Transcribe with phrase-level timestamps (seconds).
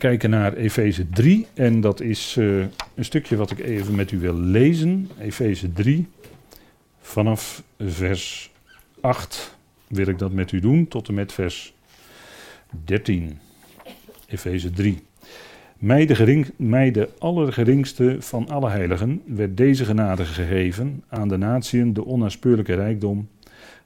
[0.00, 1.46] kijken naar Efeze 3.
[1.54, 2.64] En dat is uh,
[2.94, 5.08] een stukje wat ik even met u wil lezen.
[5.18, 6.08] Efeze 3,
[7.00, 8.50] vanaf vers
[9.00, 11.74] 8 wil ik dat met u doen, tot en met vers
[12.84, 13.38] 13.
[14.26, 14.98] Efeze 3.
[15.78, 21.36] Mij de, gering, mij de allergeringste van alle heiligen werd deze genade gegeven aan de
[21.36, 23.28] natieën de onnaspeurlijke rijkdom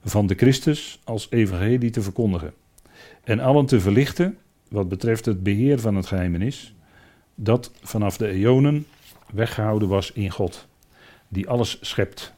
[0.04, 2.52] van de Christus als evangelie te verkondigen.
[3.24, 4.38] En allen te verlichten
[4.68, 6.74] wat betreft het beheer van het geheimenis,
[7.34, 8.86] dat vanaf de eonen
[9.32, 10.66] weggehouden was in God,
[11.28, 12.32] die alles schept.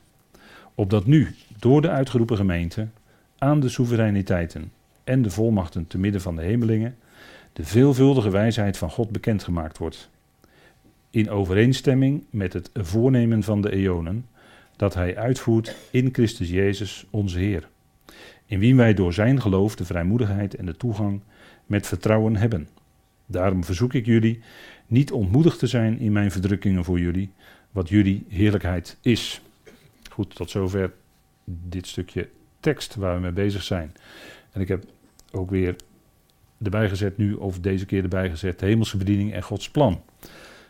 [0.74, 2.88] Opdat nu, door de uitgeroepen gemeente,
[3.38, 4.72] aan de soevereiniteiten
[5.04, 6.96] en de volmachten te midden van de hemelingen,
[7.52, 10.10] de veelvuldige wijsheid van God bekendgemaakt wordt.
[11.10, 14.26] In overeenstemming met het voornemen van de eonen,
[14.76, 17.68] dat Hij uitvoert in Christus Jezus, onze Heer.
[18.46, 21.20] In wie wij door Zijn geloof de vrijmoedigheid en de toegang
[21.66, 22.68] met vertrouwen hebben.
[23.26, 24.40] Daarom verzoek ik jullie
[24.86, 27.30] niet ontmoedigd te zijn in mijn verdrukkingen voor jullie,
[27.70, 29.40] wat jullie heerlijkheid is.
[30.10, 30.92] Goed, tot zover
[31.44, 32.28] dit stukje
[32.60, 33.92] tekst waar we mee bezig zijn.
[34.52, 34.84] En ik heb
[35.32, 35.76] ook weer
[36.62, 40.02] erbij gezet nu, of deze keer erbij gezet, de hemelse bediening en Gods plan.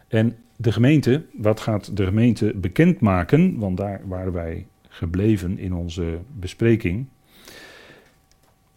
[0.09, 3.59] En de gemeente, wat gaat de gemeente bekendmaken?
[3.59, 7.06] Want daar waren wij gebleven in onze bespreking.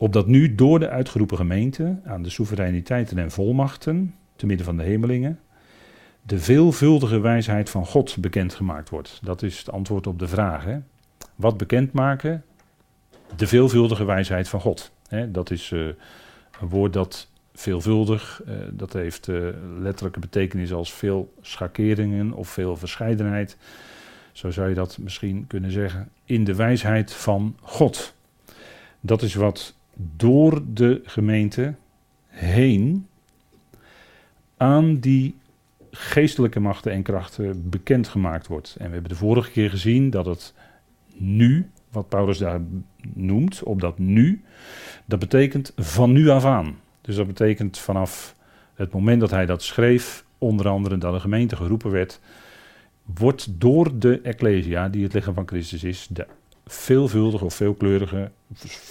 [0.01, 4.83] Opdat nu door de uitgeroepen gemeente aan de soevereiniteiten en volmachten, te midden van de
[4.83, 5.39] hemelingen,
[6.21, 9.19] de veelvuldige wijsheid van God bekendgemaakt wordt.
[9.23, 10.63] Dat is het antwoord op de vraag.
[10.63, 10.77] Hè?
[11.35, 12.43] Wat bekendmaken?
[13.35, 14.91] De veelvuldige wijsheid van God.
[15.07, 15.31] Hè?
[15.31, 15.87] Dat is uh,
[16.61, 19.47] een woord dat veelvuldig, uh, dat heeft uh,
[19.79, 23.57] letterlijke betekenis als veel schakeringen of veel verscheidenheid.
[24.31, 26.09] Zo zou je dat misschien kunnen zeggen.
[26.25, 28.13] In de wijsheid van God.
[28.99, 29.77] Dat is wat
[30.15, 31.75] door de gemeente
[32.27, 33.07] heen
[34.57, 35.35] aan die
[35.91, 38.75] geestelijke machten en krachten bekendgemaakt wordt.
[38.79, 40.53] En we hebben de vorige keer gezien dat het
[41.13, 42.61] nu, wat Paulus daar
[43.13, 44.41] noemt, op dat nu,
[45.05, 46.79] dat betekent van nu af aan.
[47.01, 48.35] Dus dat betekent vanaf
[48.73, 52.19] het moment dat hij dat schreef, onder andere dat de gemeente geroepen werd,
[53.03, 56.27] wordt door de Ecclesia, die het lichaam van Christus is, de
[56.73, 58.31] veelvuldige of veelkleurige,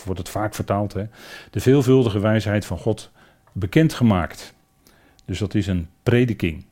[0.05, 1.05] wordt het vaak vertaald, hè,
[1.51, 3.11] de veelvuldige wijsheid van God
[3.53, 4.55] bekendgemaakt.
[5.25, 6.65] Dus dat is een prediking.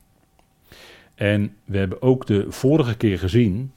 [1.15, 3.71] En we hebben ook de vorige keer gezien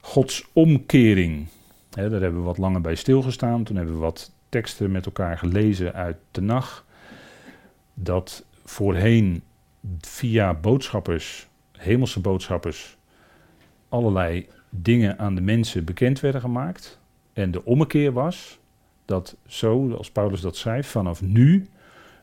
[0.00, 1.46] Gods omkering.
[1.90, 3.64] daar hebben we wat langer bij stilgestaan.
[3.64, 6.84] Toen hebben we wat teksten met elkaar gelezen uit de nacht.
[7.94, 9.42] Dat voorheen
[10.00, 12.96] via boodschappers, hemelse boodschappers,
[13.88, 17.00] allerlei dingen aan de mensen bekend werden gemaakt.
[17.32, 18.58] En de ommekeer was
[19.04, 21.66] dat zo, als Paulus dat schrijft, vanaf nu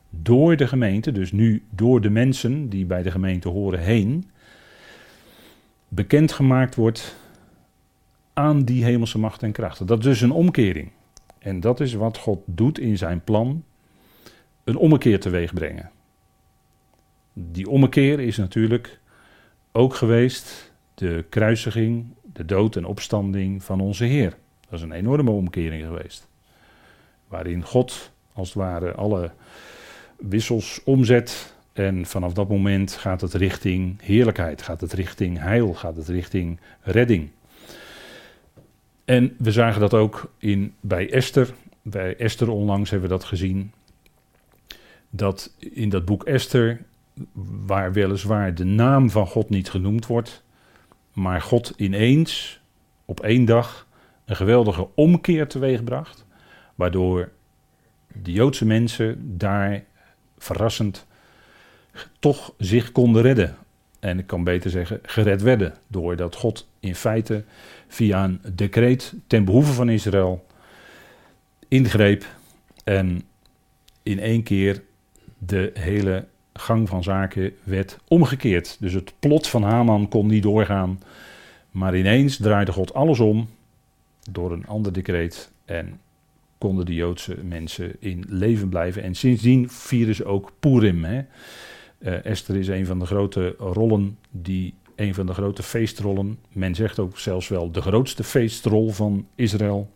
[0.09, 4.29] door de gemeente, dus nu door de mensen die bij de gemeente horen heen,
[5.87, 7.15] bekendgemaakt wordt
[8.33, 9.85] aan die hemelse macht en krachten.
[9.85, 10.91] Dat is dus een omkering.
[11.39, 13.63] En dat is wat God doet in zijn plan,
[14.63, 15.91] een ommekeer teweeg brengen.
[17.33, 18.99] Die ommekeer is natuurlijk
[19.71, 24.37] ook geweest de kruisiging, de dood en opstanding van onze Heer.
[24.69, 26.27] Dat is een enorme omkering geweest.
[27.27, 29.31] Waarin God als het ware alle
[30.17, 31.57] wissels omzet.
[31.73, 36.59] En vanaf dat moment gaat het richting heerlijkheid, gaat het richting heil, gaat het richting
[36.81, 37.29] redding.
[39.05, 41.53] En we zagen dat ook in, bij Esther.
[41.81, 43.71] Bij Esther onlangs hebben we dat gezien.
[45.09, 46.81] Dat in dat boek Esther,
[47.65, 50.43] waar weliswaar de naam van God niet genoemd wordt,
[51.13, 52.59] maar God ineens
[53.05, 53.87] op één dag
[54.25, 56.25] een geweldige omkeer teweegbracht,
[56.75, 57.31] waardoor
[58.21, 59.83] de Joodse mensen daar
[60.37, 61.07] verrassend
[62.19, 63.57] toch zich konden redden.
[63.99, 65.73] En ik kan beter zeggen, gered werden.
[65.87, 67.43] Doordat God in feite
[67.87, 70.45] via een decreet ten behoeve van Israël
[71.67, 72.25] ingreep
[72.83, 73.21] en
[74.03, 74.83] in één keer
[75.37, 76.27] de hele
[76.59, 78.77] gang van zaken werd omgekeerd.
[78.79, 80.99] Dus het plot van Haman kon niet doorgaan.
[81.71, 83.49] Maar ineens draaide God alles om
[84.31, 85.51] door een ander decreet.
[85.65, 85.99] En
[86.57, 89.03] konden de Joodse mensen in leven blijven.
[89.03, 91.03] En sindsdien vieren ze ook Purim.
[91.03, 91.21] Hè.
[91.99, 94.73] Uh, Esther is een van de grote rollen die.
[94.95, 96.39] Een van de grote feestrollen.
[96.51, 99.89] Men zegt ook zelfs wel de grootste feestrol van Israël.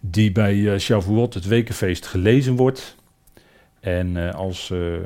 [0.00, 2.96] Die bij uh, Shavuot, het wekenfeest, gelezen wordt.
[3.80, 4.96] En uh, als uh,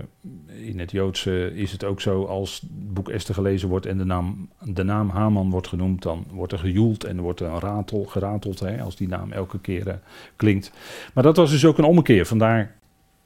[0.47, 4.05] in het Joodse is het ook zo, als het boek Esther gelezen wordt en de
[4.05, 8.05] naam, de naam Haman wordt genoemd, dan wordt er gejoeld en er wordt een ratel
[8.05, 9.95] gerateld hè, als die naam elke keer uh,
[10.37, 10.73] klinkt.
[11.15, 12.75] Maar dat was dus ook een ommekeer, vandaar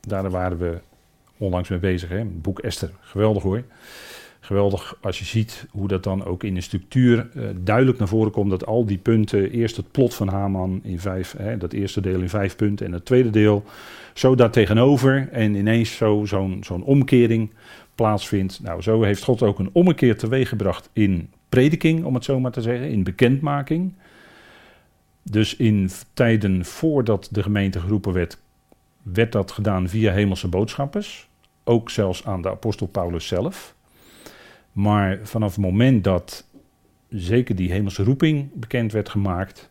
[0.01, 0.79] daar waren we
[1.37, 2.09] onlangs mee bezig.
[2.09, 2.25] Hè?
[2.25, 3.63] Boek Esther, geweldig hoor.
[4.41, 8.33] Geweldig als je ziet hoe dat dan ook in de structuur uh, duidelijk naar voren
[8.33, 8.51] komt.
[8.51, 12.21] Dat al die punten, eerst het plot van Haman in vijf, hè, dat eerste deel
[12.21, 13.65] in vijf punten en het tweede deel
[14.15, 15.29] zo daar tegenover.
[15.33, 17.51] En ineens zo, zo'n zo'n omkering
[17.95, 18.61] plaatsvindt.
[18.63, 22.63] Nou, zo heeft God ook een ommekeer teweeggebracht in prediking, om het zo maar te
[22.63, 23.93] zeggen, in bekendmaking.
[25.23, 28.39] Dus in tijden voordat de gemeente geroepen werd,
[29.03, 31.29] werd dat gedaan via hemelse boodschappers.
[31.65, 33.75] Ook zelfs aan de apostel Paulus zelf.
[34.79, 36.45] Maar vanaf het moment dat
[37.09, 39.71] zeker die hemelse roeping bekend werd gemaakt,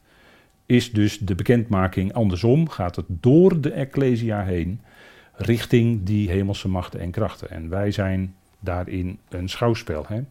[0.66, 2.70] is dus de bekendmaking andersom.
[2.70, 4.82] Gaat het door de Ecclesia heen
[5.34, 7.50] richting die hemelse machten en krachten.
[7.50, 10.06] En wij zijn daarin een schouwspel.
[10.08, 10.22] Hè?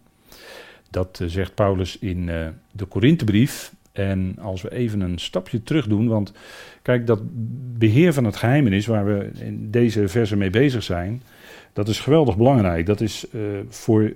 [0.91, 3.73] Dat eh, zegt Paulus in uh, de Korinthebrief.
[3.93, 6.33] En als we even een stapje terug doen, want
[6.83, 7.21] kijk, dat
[7.79, 11.23] beheer van het geheimenis waar we in deze verse mee bezig zijn,
[11.77, 12.87] dat is geweldig belangrijk.
[12.87, 14.13] Dat is, uh, voor,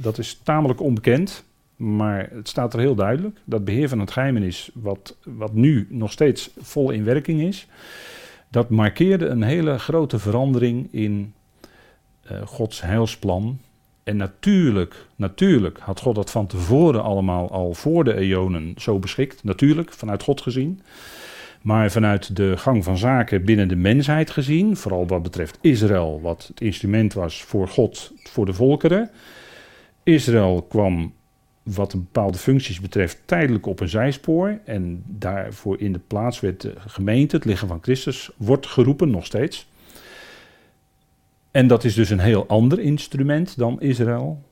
[0.00, 1.44] dat is tamelijk onbekend,
[1.76, 3.38] maar het staat er heel duidelijk.
[3.44, 7.66] Dat beheer van het geheimenis, wat, wat nu nog steeds vol in werking is,
[8.48, 11.34] dat markeerde een hele grote verandering in
[12.30, 13.58] uh, Gods heilsplan.
[14.04, 19.44] En natuurlijk, natuurlijk had God dat van tevoren allemaal al voor de eonen zo beschikt.
[19.44, 20.80] Natuurlijk, vanuit God gezien.
[21.66, 26.46] Maar vanuit de gang van zaken binnen de mensheid gezien, vooral wat betreft Israël, wat
[26.46, 29.10] het instrument was voor God, voor de volkeren.
[30.02, 31.12] Israël kwam
[31.62, 34.58] wat bepaalde functies betreft tijdelijk op een zijspoor.
[34.64, 39.26] En daarvoor in de plaats werd de gemeente, het lichaam van Christus, wordt geroepen nog
[39.26, 39.68] steeds.
[41.50, 44.42] En dat is dus een heel ander instrument dan Israël.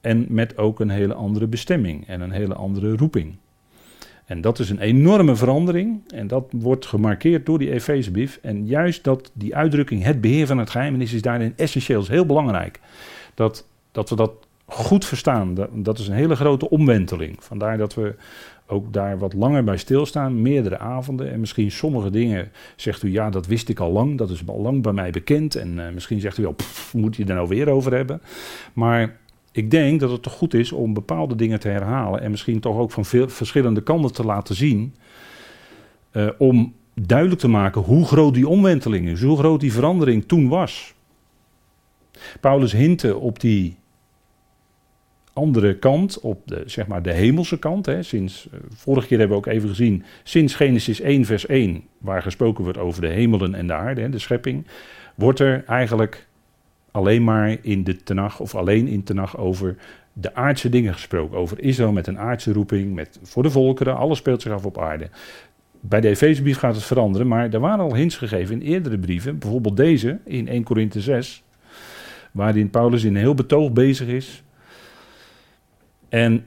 [0.00, 3.36] En met ook een hele andere bestemming en een hele andere roeping.
[4.30, 6.00] En dat is een enorme verandering.
[6.08, 8.38] En dat wordt gemarkeerd door die Efezebrief.
[8.42, 12.26] En juist dat die uitdrukking, het beheer van het geheimenis, is daarin essentieel, is heel
[12.26, 12.80] belangrijk.
[13.34, 14.32] Dat, dat we dat
[14.64, 15.54] goed verstaan.
[15.72, 17.36] Dat, is een hele grote omwenteling.
[17.44, 18.14] Vandaar dat we
[18.66, 21.32] ook daar wat langer bij stilstaan, meerdere avonden.
[21.32, 24.60] En misschien sommige dingen zegt u, ja, dat wist ik al lang, dat is al
[24.60, 25.54] lang bij mij bekend.
[25.54, 26.56] En uh, misschien zegt u wel,
[26.92, 28.22] moet je er nou weer over hebben?
[28.72, 29.18] Maar
[29.52, 32.76] ik denk dat het toch goed is om bepaalde dingen te herhalen en misschien toch
[32.76, 34.94] ook van verschillende kanten te laten zien.
[36.12, 40.48] Uh, om duidelijk te maken hoe groot die omwenteling is, hoe groot die verandering toen
[40.48, 40.94] was.
[42.40, 43.76] Paulus hintte op die
[45.32, 47.86] andere kant, op de, zeg maar de hemelse kant.
[47.86, 51.84] Hè, sinds, uh, vorige keer hebben we ook even gezien, sinds Genesis 1 vers 1,
[51.98, 54.66] waar gesproken wordt over de hemelen en de aarde, hè, de schepping,
[55.14, 56.28] wordt er eigenlijk
[56.90, 59.76] alleen maar in de Tenach, of alleen in Tenach over
[60.12, 61.38] de aardse dingen gesproken.
[61.38, 64.78] Over Israël met een aardse roeping, met, voor de volkeren, alles speelt zich af op
[64.78, 65.08] aarde.
[65.80, 69.38] Bij de Efezebrief gaat het veranderen, maar er waren al hints gegeven in eerdere brieven,
[69.38, 71.42] bijvoorbeeld deze in 1 Korinthe 6,
[72.32, 74.42] waarin Paulus in een heel betoog bezig is
[76.10, 76.46] en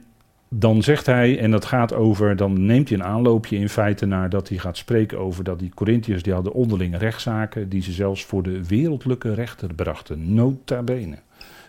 [0.58, 4.28] dan zegt hij, en dat gaat over, dan neemt hij een aanloopje in feite naar
[4.28, 8.24] dat hij gaat spreken over dat die Corinthiërs, die hadden onderlinge rechtszaken, die ze zelfs
[8.24, 11.16] voor de wereldlijke rechter brachten, nota bene.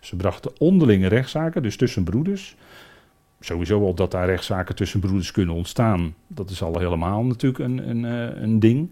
[0.02, 2.56] Ze brachten onderlinge rechtszaken, dus tussen broeders.
[3.40, 7.90] Sowieso al dat daar rechtszaken tussen broeders kunnen ontstaan, dat is al helemaal natuurlijk een,
[7.90, 8.90] een, eh, een ding.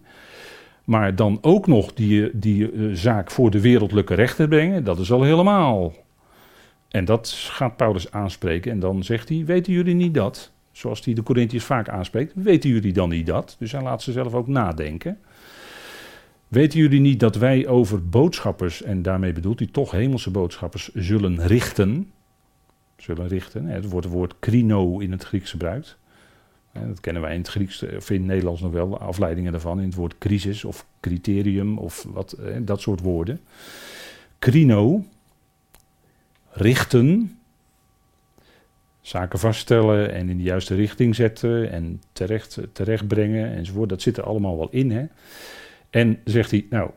[0.84, 5.12] Maar dan ook nog die, die uh, zaak voor de wereldlijke rechter brengen, dat is
[5.12, 5.94] al helemaal
[6.94, 10.52] en dat gaat Paulus aanspreken en dan zegt hij, weten jullie niet dat?
[10.72, 13.56] Zoals hij de Corinthiërs vaak aanspreekt, weten jullie dan niet dat?
[13.60, 15.20] Dus hij laat ze zelf ook nadenken.
[16.48, 21.48] Weten jullie niet dat wij over boodschappers, en daarmee bedoelt hij toch hemelse boodschappers, zullen
[21.48, 22.12] richten?
[22.98, 25.98] Zullen richten, het wordt het woord krino in het Grieks gebruikt.
[26.72, 29.86] Dat kennen wij in het Grieks of in het Nederlands nog wel, afleidingen daarvan, in
[29.86, 33.40] het woord crisis of criterium of wat, dat soort woorden.
[34.40, 35.04] Krino,
[36.54, 37.38] richten,
[39.02, 43.90] zaken vaststellen en in de juiste richting zetten en terecht, terechtbrengen enzovoort.
[43.90, 44.92] Dat zit er allemaal wel in.
[44.92, 45.06] Hè?
[45.90, 46.90] En zegt hij, nou,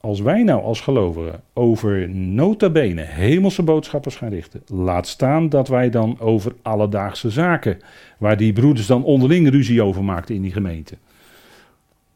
[0.00, 5.68] als wij nou als gelovigen over nota bene hemelse boodschappers gaan richten, laat staan dat
[5.68, 7.78] wij dan over alledaagse zaken,
[8.18, 10.96] waar die broeders dan onderling ruzie over maakten in die gemeente.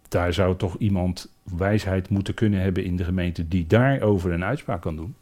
[0.09, 4.83] Daar zou toch iemand wijsheid moeten kunnen hebben in de gemeente die daarover een uitspraak
[4.83, 5.14] kan doen.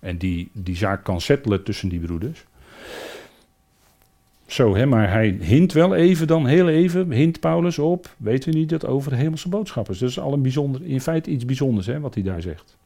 [0.00, 2.44] En die, die zaak kan settelen tussen die broeders.
[4.46, 8.58] Zo, hè, maar hij hint wel even dan, heel even, hint Paulus op, weten we
[8.58, 9.98] niet dat over de hemelse boodschappers.
[9.98, 12.76] Dat is al een bijzonder, in feite iets bijzonders hè, wat hij daar zegt.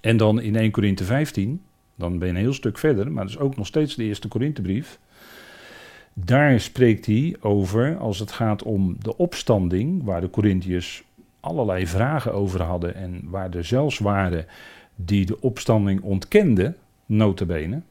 [0.00, 1.62] En dan in 1 Korinthe 15,
[1.94, 4.28] dan ben je een heel stuk verder, maar dat is ook nog steeds de eerste
[4.28, 4.98] Korinthebrief.
[6.12, 11.04] Daar spreekt hij over, als het gaat om de opstanding, waar de Corinthiërs
[11.40, 14.46] allerlei vragen over hadden en waar er zelfs waren
[15.04, 16.74] die de opstanding ontkende,
[17.06, 17.82] notabene.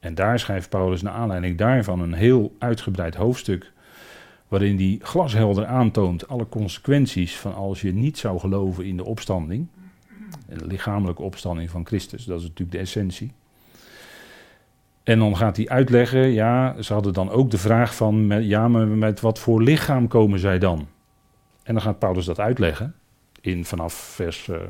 [0.00, 3.72] En daar schrijft Paulus naar aanleiding daarvan een heel uitgebreid hoofdstuk,
[4.48, 9.66] waarin hij glashelder aantoont alle consequenties van als je niet zou geloven in de opstanding,
[10.48, 13.32] de lichamelijke opstanding van Christus, dat is natuurlijk de essentie.
[15.02, 19.20] En dan gaat hij uitleggen, ja, ze hadden dan ook de vraag van, ja, met
[19.20, 20.88] wat voor lichaam komen zij dan?
[21.62, 22.94] En dan gaat Paulus dat uitleggen,
[23.42, 24.62] in vanaf vers uh, eh,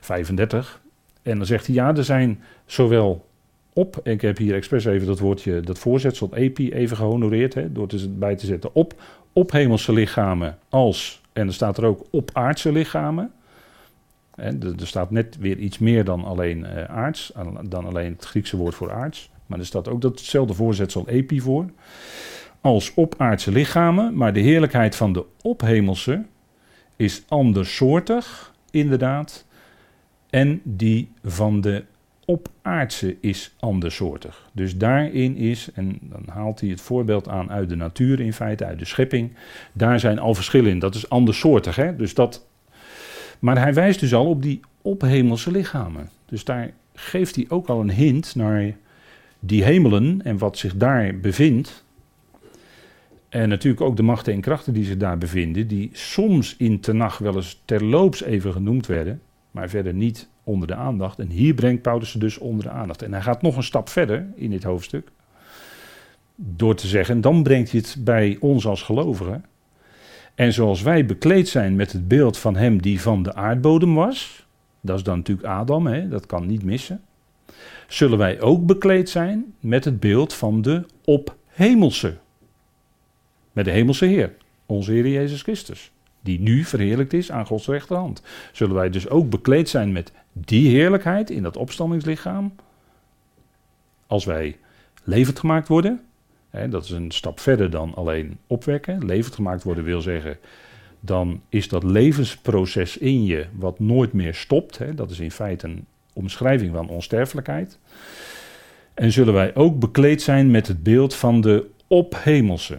[0.00, 0.80] 35.
[1.22, 3.26] En dan zegt hij, ja, er zijn zowel
[3.72, 7.88] op, ik heb hier expres even dat woordje, dat voorzetsel epi even gehonoreerd, hè, door
[7.88, 8.94] het bij te zetten, op,
[9.32, 13.32] op hemelse lichamen als, en er staat er ook op aardse lichamen.
[14.34, 17.32] En er staat net weer iets meer dan alleen uh, aards,
[17.62, 19.30] dan alleen het Griekse woord voor aards.
[19.46, 21.70] Maar er staat ook datzelfde voorzetsel epi voor.
[22.60, 26.24] Als op aardse lichamen, maar de heerlijkheid van de ophemelse
[26.96, 29.46] is andersoortig, inderdaad.
[30.30, 31.84] En die van de
[32.24, 34.48] opaardse is andersoortig.
[34.52, 38.64] Dus daarin is, en dan haalt hij het voorbeeld aan uit de natuur in feite,
[38.64, 39.32] uit de schepping.
[39.72, 40.78] Daar zijn al verschillen in.
[40.78, 41.76] Dat is andersoortig.
[41.76, 41.96] Hè?
[41.96, 42.46] Dus dat,
[43.38, 46.08] maar hij wijst dus al op die ophemelse lichamen.
[46.26, 48.76] Dus daar geeft hij ook al een hint naar
[49.40, 51.84] die hemelen en wat zich daar bevindt.
[53.36, 57.18] En natuurlijk ook de machten en krachten die zich daar bevinden, die soms in Tenach
[57.18, 61.18] wel eens terloops even genoemd werden, maar verder niet onder de aandacht.
[61.18, 63.02] En hier brengt Paulus ze dus onder de aandacht.
[63.02, 65.08] En hij gaat nog een stap verder in dit hoofdstuk,
[66.34, 69.44] door te zeggen, dan brengt hij het bij ons als gelovigen.
[70.34, 74.46] En zoals wij bekleed zijn met het beeld van hem die van de aardbodem was,
[74.80, 77.00] dat is dan natuurlijk Adam, hè, dat kan niet missen
[77.88, 82.16] zullen wij ook bekleed zijn met het beeld van de ophemelse.
[83.56, 84.32] Met de hemelse Heer,
[84.66, 88.22] onze Heer Jezus Christus, die nu verheerlijkt is aan Gods rechterhand.
[88.52, 92.54] Zullen wij dus ook bekleed zijn met die heerlijkheid in dat opstandingslichaam?
[94.06, 94.56] Als wij
[95.04, 96.00] levend gemaakt worden,
[96.50, 99.06] hè, dat is een stap verder dan alleen opwekken.
[99.06, 100.38] Levend gemaakt worden wil zeggen,
[101.00, 104.78] dan is dat levensproces in je wat nooit meer stopt.
[104.78, 107.78] Hè, dat is in feite een omschrijving van onsterfelijkheid.
[108.94, 112.78] En zullen wij ook bekleed zijn met het beeld van de ophemelse.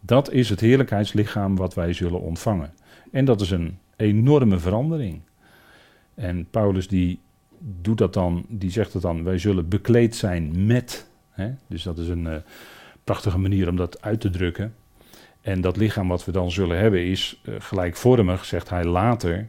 [0.00, 2.72] Dat is het heerlijkheidslichaam wat wij zullen ontvangen.
[3.10, 5.20] En dat is een enorme verandering.
[6.14, 7.20] En Paulus die
[7.58, 11.06] doet dat dan, die zegt het dan, wij zullen bekleed zijn met.
[11.30, 11.50] Hè?
[11.66, 12.34] Dus dat is een uh,
[13.04, 14.74] prachtige manier om dat uit te drukken.
[15.40, 19.48] En dat lichaam wat we dan zullen hebben is uh, gelijkvormig, zegt hij later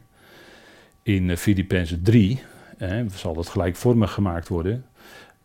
[1.03, 2.41] in uh, Filippenzen 3
[2.77, 4.85] hè, zal dat gelijkvormig gemaakt worden,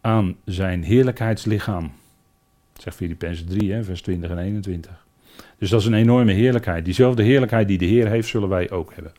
[0.00, 1.92] aan zijn heerlijkheidslichaam.
[2.76, 5.06] Zegt Filippenzen 3, hè, vers 20 en 21.
[5.58, 6.84] Dus dat is een enorme heerlijkheid.
[6.84, 9.12] Diezelfde heerlijkheid die de Heer heeft, zullen wij ook hebben.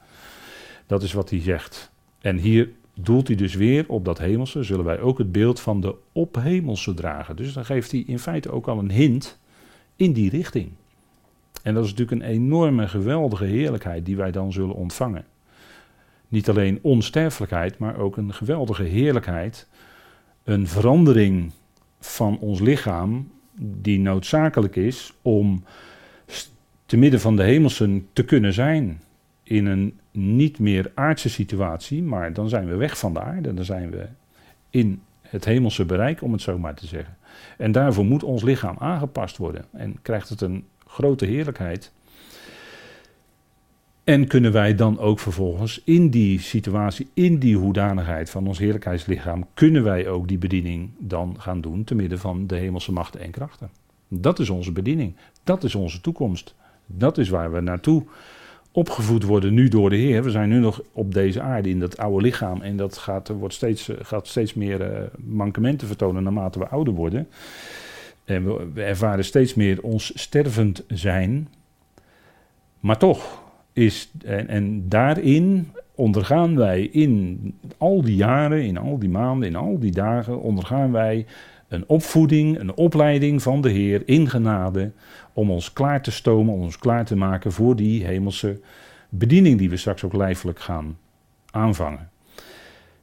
[0.86, 1.92] Dat is wat hij zegt.
[2.22, 5.82] En hier doelt hij dus weer op dat hemelse, zullen wij ook het beeld van
[5.82, 7.36] de ophemelse dragen.
[7.36, 9.40] Dus dan geeft hij in feite ook al een hint
[9.96, 10.72] in die richting.
[11.64, 15.26] En dat is natuurlijk een enorme, geweldige heerlijkheid die wij dan zullen ontvangen
[16.28, 19.68] niet alleen onsterfelijkheid, maar ook een geweldige heerlijkheid.
[20.44, 21.52] Een verandering
[22.00, 25.64] van ons lichaam die noodzakelijk is om
[26.86, 29.02] te midden van de hemelsen te kunnen zijn.
[29.44, 33.54] In een niet meer aardse situatie, maar dan zijn we weg van de aarde.
[33.54, 34.06] Dan zijn we
[34.70, 37.18] in het hemelse bereik, om het zo maar te zeggen.
[37.58, 39.66] En daarvoor moet ons lichaam aangepast worden.
[39.72, 41.92] En krijgt het een grote heerlijkheid
[44.08, 49.46] en kunnen wij dan ook vervolgens in die situatie, in die hoedanigheid van ons heerlijkheidslichaam,
[49.54, 53.32] kunnen wij ook die bediening dan gaan doen te midden van de hemelse machten en
[53.32, 53.70] krachten.
[54.08, 55.16] Dat is onze bediening.
[55.44, 56.56] Dat is onze toekomst.
[56.86, 58.04] Dat is waar we naartoe
[58.72, 60.24] opgevoed worden nu door de Heer.
[60.24, 63.54] We zijn nu nog op deze aarde in dat oude lichaam en dat gaat, wordt
[63.54, 67.28] steeds, gaat steeds meer uh, mankementen vertonen naarmate we ouder worden.
[68.26, 71.48] En we, we ervaren steeds meer ons stervend zijn.
[72.80, 73.46] Maar toch,
[73.78, 77.40] is, en, en daarin ondergaan wij in
[77.78, 81.26] al die jaren, in al die maanden, in al die dagen, ondergaan wij
[81.68, 84.92] een opvoeding, een opleiding van de Heer in genade,
[85.34, 88.60] om ons klaar te stomen, om ons klaar te maken voor die hemelse
[89.10, 90.98] bediening die we straks ook lijfelijk gaan
[91.52, 92.10] aanvangen.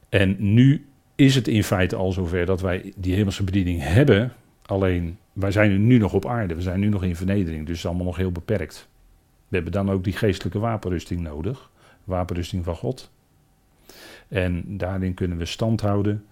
[0.09, 4.31] En nu is het in feite al zover dat wij die hemelse bediening hebben,
[4.65, 7.77] alleen wij zijn nu nog op aarde, we zijn nu nog in vernedering, dus het
[7.77, 8.87] is allemaal nog heel beperkt.
[9.47, 11.69] We hebben dan ook die geestelijke wapenrusting nodig.
[12.03, 13.11] Wapenrusting van God.
[14.27, 16.25] En daarin kunnen we stand houden.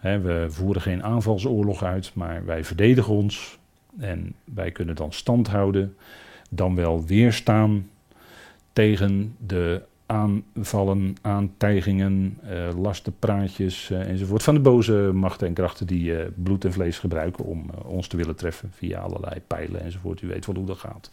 [0.00, 3.58] we voeren geen aanvalsoorlog uit, maar wij verdedigen ons.
[3.98, 5.96] En wij kunnen dan stand houden,
[6.50, 7.90] dan wel weerstaan
[8.72, 14.42] tegen de aanvallen, aantijgingen, uh, lastenpraatjes uh, enzovoort.
[14.42, 18.16] Van de boze machten en krachten die uh, bloed en vlees gebruiken om ons te
[18.16, 20.22] willen treffen via allerlei pijlen enzovoort.
[20.22, 21.10] U weet wel hoe dat gaat.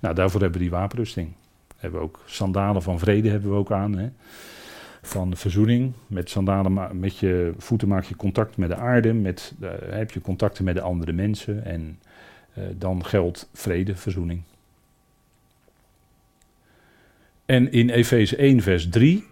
[0.00, 1.28] Nou, daarvoor hebben we die wapenrusting.
[1.68, 3.98] We hebben ook sandalen van vrede hebben we ook aan.
[3.98, 4.08] Hè.
[5.02, 5.92] Van verzoening.
[6.06, 9.12] Met sandalen met je voeten maak je contact met de aarde.
[9.12, 11.64] Met, heb je contacten met de andere mensen.
[11.64, 11.98] En
[12.78, 14.42] dan geldt vrede, verzoening.
[17.48, 19.24] En in Efeze 1, vers 3,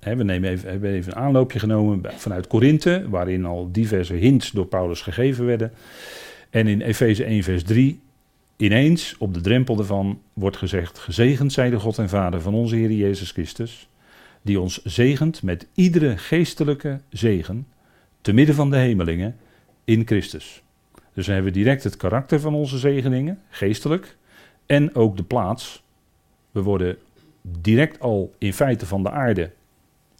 [0.00, 4.50] hè, we nemen even, hebben even een aanloopje genomen vanuit Korinthe, waarin al diverse hints
[4.50, 5.72] door Paulus gegeven werden.
[6.50, 8.00] En in Efeze 1, vers 3,
[8.62, 12.76] ineens op de drempel ervan wordt gezegd: Gezegend zij de God en Vader van onze
[12.76, 13.88] Heer Jezus Christus,
[14.42, 17.66] die ons zegent met iedere geestelijke zegen,
[18.20, 19.36] te midden van de hemelingen,
[19.84, 20.62] in Christus.
[21.12, 24.16] Dus dan hebben we direct het karakter van onze zegeningen, geestelijk,
[24.66, 25.82] en ook de plaats.
[26.50, 26.96] We worden
[27.42, 29.50] direct al in feite van de aarde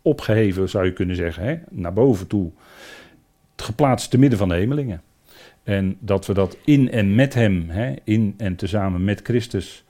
[0.03, 2.51] opgeheven, zou je kunnen zeggen, hè, naar boven toe,
[3.57, 5.03] geplaatst te midden van de hemelingen.
[5.63, 9.85] En dat we dat in en met Hem, hè, in en tezamen met Christus,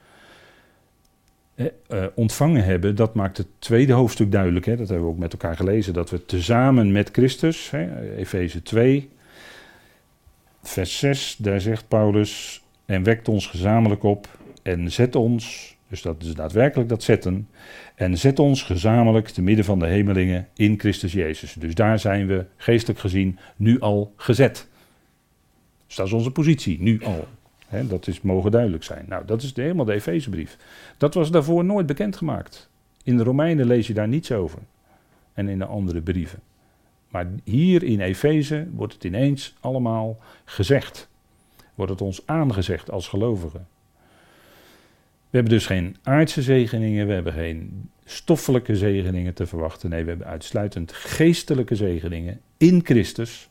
[1.55, 1.69] uh,
[2.15, 4.67] ontvangen hebben, dat maakt het tweede hoofdstuk duidelijk.
[4.67, 7.73] Hè, dat hebben we ook met elkaar gelezen, dat we tezamen met Christus,
[8.17, 9.11] Efeze 2,
[10.63, 16.23] vers 6, daar zegt Paulus, en wekt ons gezamenlijk op en zet ons dus dat
[16.23, 17.49] is daadwerkelijk dat zetten.
[17.95, 21.53] En zet ons gezamenlijk te midden van de hemelingen in Christus Jezus.
[21.53, 24.69] Dus daar zijn we geestelijk gezien nu al gezet.
[25.93, 27.29] Dus dat is onze positie, nu al.
[27.89, 29.05] dat is mogen duidelijk zijn.
[29.09, 30.57] Nou, dat is de, helemaal de Efezebrief.
[30.97, 32.69] Dat was daarvoor nooit bekendgemaakt.
[33.03, 34.59] In de Romeinen lees je daar niets over.
[35.35, 36.41] En in de andere brieven.
[37.09, 41.09] Maar hier in Efeze wordt het ineens allemaal gezegd.
[41.75, 43.67] Wordt het ons aangezegd als gelovigen.
[45.31, 49.91] We hebben dus geen aardse zegeningen, we hebben geen stoffelijke zegeningen te verwachten.
[49.91, 53.51] Nee, we hebben uitsluitend geestelijke zegeningen in Christus.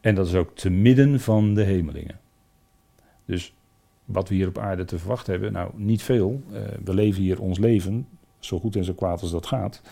[0.00, 2.20] En dat is ook te midden van de hemelingen.
[3.24, 3.54] Dus
[4.04, 6.42] wat we hier op aarde te verwachten hebben, nou niet veel.
[6.52, 8.06] Uh, we leven hier ons leven,
[8.38, 9.82] zo goed en zo kwaad als dat gaat.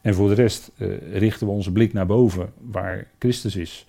[0.00, 3.86] En voor de rest uh, richten we onze blik naar boven, waar Christus is.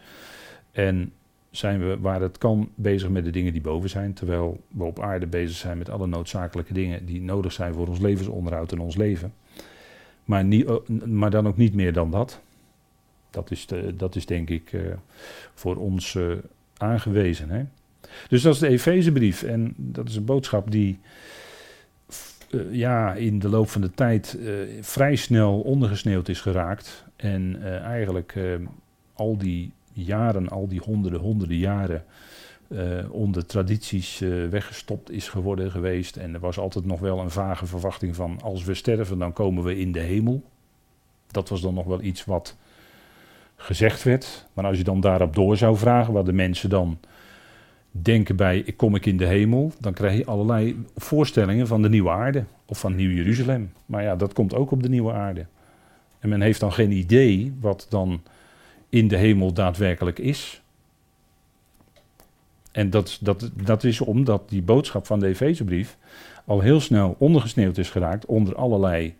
[0.72, 1.12] En
[1.52, 4.14] zijn we, waar het kan, bezig met de dingen die boven zijn.
[4.14, 8.00] Terwijl we op aarde bezig zijn met alle noodzakelijke dingen die nodig zijn voor ons
[8.00, 9.34] levensonderhoud en ons leven.
[10.26, 12.42] Maar, niet, eh, maar dan ook niet meer dan dat.
[13.36, 14.82] Dat is, de, dat is denk ik uh,
[15.54, 16.34] voor ons uh,
[16.78, 17.50] aangewezen.
[17.50, 17.64] Hè?
[18.28, 19.44] Dus dat is de Efezebrief.
[19.44, 21.00] En dat is een boodschap die
[22.50, 24.38] uh, ja, in de loop van de tijd
[24.82, 27.06] vrij snel ondergesneeuwd is geraakt.
[27.16, 28.36] En eigenlijk
[29.14, 32.06] al die jaren, al die honderden, honderden jaren,
[33.10, 34.20] onder tradities
[34.50, 36.18] weggestopt is geworden geweest.
[36.18, 39.64] En er was altijd nog wel een vage verwachting van als we sterven, dan komen
[39.64, 40.44] we in de hemel.
[41.32, 42.56] Dat was dan nog wel iets wat
[43.66, 44.48] gezegd werd.
[44.54, 47.00] Maar als je dan daarop door zou vragen, wat de mensen dan
[47.92, 51.90] denken bij ik kom ik in de hemel, dan krijg je allerlei voorstellingen van de
[51.90, 53.74] nieuwe aarde of van Nieuw Jeruzalem.
[53.86, 55.46] Maar ja, dat komt ook op de nieuwe aarde.
[56.20, 58.22] En men heeft dan geen idee wat dan
[58.90, 60.62] in de hemel daadwerkelijk is.
[62.72, 65.98] En dat, dat, dat is omdat die boodschap van de Efezebrief
[66.46, 69.16] al heel snel ondergesneeuwd is geraakt onder allerlei.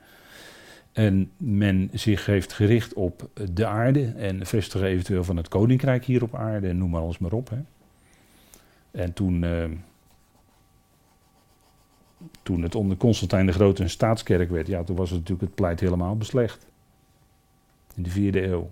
[0.96, 6.24] En men zich heeft gericht op de aarde en vestigen eventueel van het koninkrijk hier
[6.24, 7.50] op aarde en noem maar alles maar op.
[7.50, 7.60] Hè.
[8.92, 9.66] En toen, uh,
[12.44, 15.56] toen het onder Constantijn de Grote een staatskerk werd, ja, toen was het natuurlijk het
[15.56, 16.68] pleit helemaal beslecht.
[17.96, 18.70] In de vierde eeuw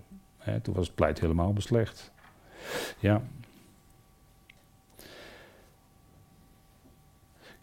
[0.61, 2.11] toen was het pleit helemaal beslecht.
[2.99, 3.21] Ja.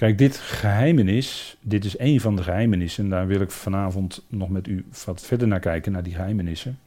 [0.01, 3.05] Kijk, dit geheimenis, dit is een van de geheimenissen.
[3.05, 6.79] En daar wil ik vanavond nog met u wat verder naar kijken, naar die geheimenissen.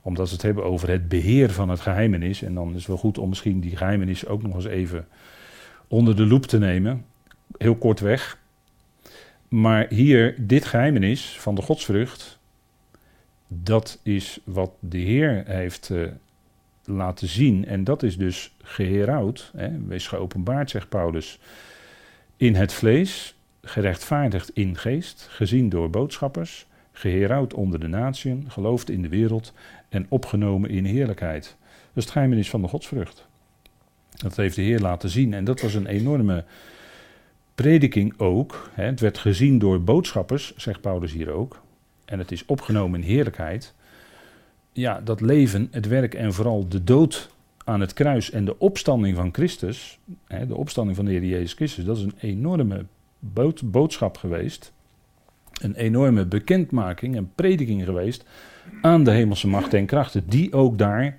[0.00, 2.42] Omdat ze het hebben over het beheer van het geheimenis.
[2.42, 5.06] En dan is het wel goed om misschien die geheimenis ook nog eens even
[5.88, 7.04] onder de loep te nemen.
[7.56, 8.38] Heel kort weg.
[9.48, 12.38] Maar hier, dit geheimenis van de godsvrucht,
[13.48, 16.08] dat is wat de Heer heeft uh,
[16.84, 17.66] laten zien.
[17.66, 19.52] En dat is dus geherouwd,
[19.86, 21.38] wees geopenbaard, zegt Paulus,
[22.36, 29.02] in het vlees, gerechtvaardigd in geest, gezien door boodschappers, geherouwd onder de natieën, geloofd in
[29.02, 29.52] de wereld
[29.88, 31.56] en opgenomen in heerlijkheid.
[31.92, 33.26] Dat is het van de godsvrucht.
[34.16, 36.44] Dat heeft de Heer laten zien en dat was een enorme
[37.54, 38.70] prediking ook.
[38.72, 38.84] Hè.
[38.84, 41.60] Het werd gezien door boodschappers, zegt Paulus hier ook
[42.04, 43.74] en het is opgenomen in heerlijkheid.
[44.72, 47.30] Ja, dat leven, het werk en vooral de dood
[47.66, 51.52] aan het kruis en de opstanding van Christus, hè, de opstanding van de Heer Jezus
[51.52, 52.84] Christus, dat is een enorme
[53.62, 54.74] boodschap geweest.
[55.56, 58.24] een enorme bekendmaking en prediking geweest
[58.82, 61.18] aan de hemelse machten en krachten, die ook daar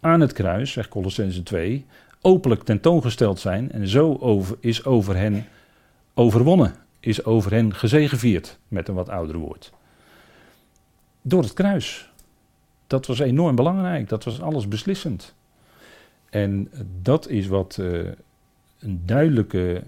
[0.00, 1.86] aan het kruis, zegt Colossense 2,
[2.20, 5.46] openlijk tentoongesteld zijn en zo over, is over hen
[6.14, 9.72] overwonnen, is over hen gezegevierd, met een wat ouder woord.
[11.22, 12.10] Door het kruis.
[12.86, 15.34] Dat was enorm belangrijk, dat was alles beslissend.
[16.30, 16.70] En
[17.02, 18.08] dat is wat uh,
[18.78, 19.82] een duidelijke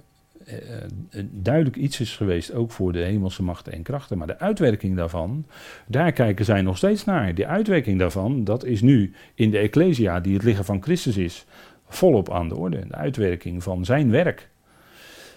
[0.48, 4.18] uh, duidelijk iets is geweest, ook voor de hemelse machten en krachten.
[4.18, 5.46] Maar de uitwerking daarvan,
[5.86, 7.34] daar kijken zij nog steeds naar.
[7.34, 11.46] Die uitwerking daarvan, dat is nu in de Ecclesia, die het lichaam van Christus is,
[11.88, 12.86] volop aan de orde.
[12.86, 14.48] De uitwerking van zijn werk.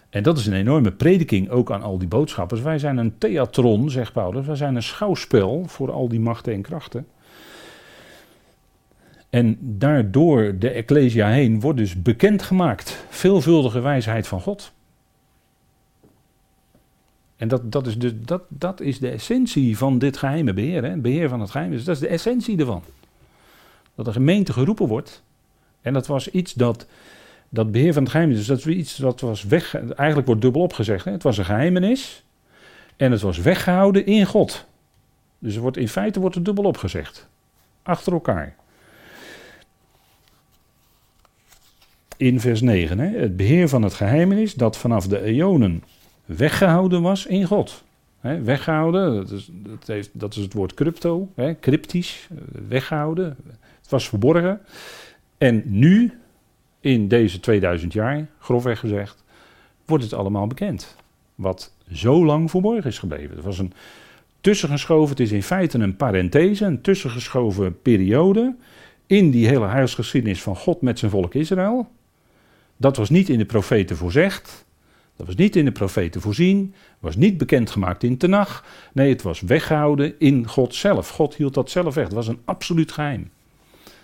[0.10, 2.62] En dat is een enorme prediking ook aan al die boodschappers.
[2.62, 4.46] Wij zijn een theatron, zegt Paulus.
[4.46, 7.08] Wij zijn een schouwspel voor al die machten en krachten.
[9.34, 13.06] En daardoor de Ecclesia heen wordt dus bekendgemaakt.
[13.10, 14.72] Veelvuldige wijsheid van God.
[17.36, 20.84] En dat, dat, is, dus, dat, dat is de essentie van dit geheime beheer.
[20.84, 20.98] Hè?
[20.98, 21.72] Beheer van het geheim.
[21.72, 22.84] Dus dat is de essentie ervan.
[23.96, 25.24] Dat de gemeente geroepen wordt.
[25.82, 26.88] En dat was iets dat.
[27.50, 28.30] Dat beheer van het geheim.
[28.30, 29.76] Dus dat is iets dat was weg.
[29.76, 31.06] Eigenlijk wordt dubbel opgezegd.
[31.06, 31.12] Hè?
[31.12, 32.24] Het was een geheimenis.
[32.96, 34.66] En het was weggehouden in God.
[35.40, 37.28] Dus wordt, in feite wordt het dubbel opgezegd.
[37.84, 38.56] Achter elkaar.
[42.18, 43.00] In vers 9.
[43.00, 43.20] Hè?
[43.20, 45.84] Het beheer van het geheimenis dat vanaf de eonen
[46.26, 47.84] weggehouden was in God.
[48.22, 53.38] weggehouden, dat is, dat, is het woord crypto, cryptisch, eh, weggehouden.
[53.82, 54.60] Het was verborgen.
[55.38, 56.14] En nu,
[56.80, 59.24] in deze 2000 jaar, grofweg gezegd,
[59.86, 60.96] wordt het allemaal bekend.
[61.36, 63.36] Wat zo lang verborgen is gebleven.
[63.36, 63.74] Het was een
[64.42, 68.56] tussengeschoven, het is in feite een parenthese, een tussengeschoven periode
[69.08, 71.88] in die hele huisgeschiedenis van God met zijn volk Israël.
[72.84, 74.66] Dat was niet in de profeten voorzegd.
[75.16, 78.66] Dat was niet in de profeten voorzien, was niet bekendgemaakt in Tenach.
[78.94, 81.10] Nee, het was weggehouden in God zelf.
[81.10, 82.04] God hield dat zelf weg.
[82.04, 83.30] Het was een absoluut geheim.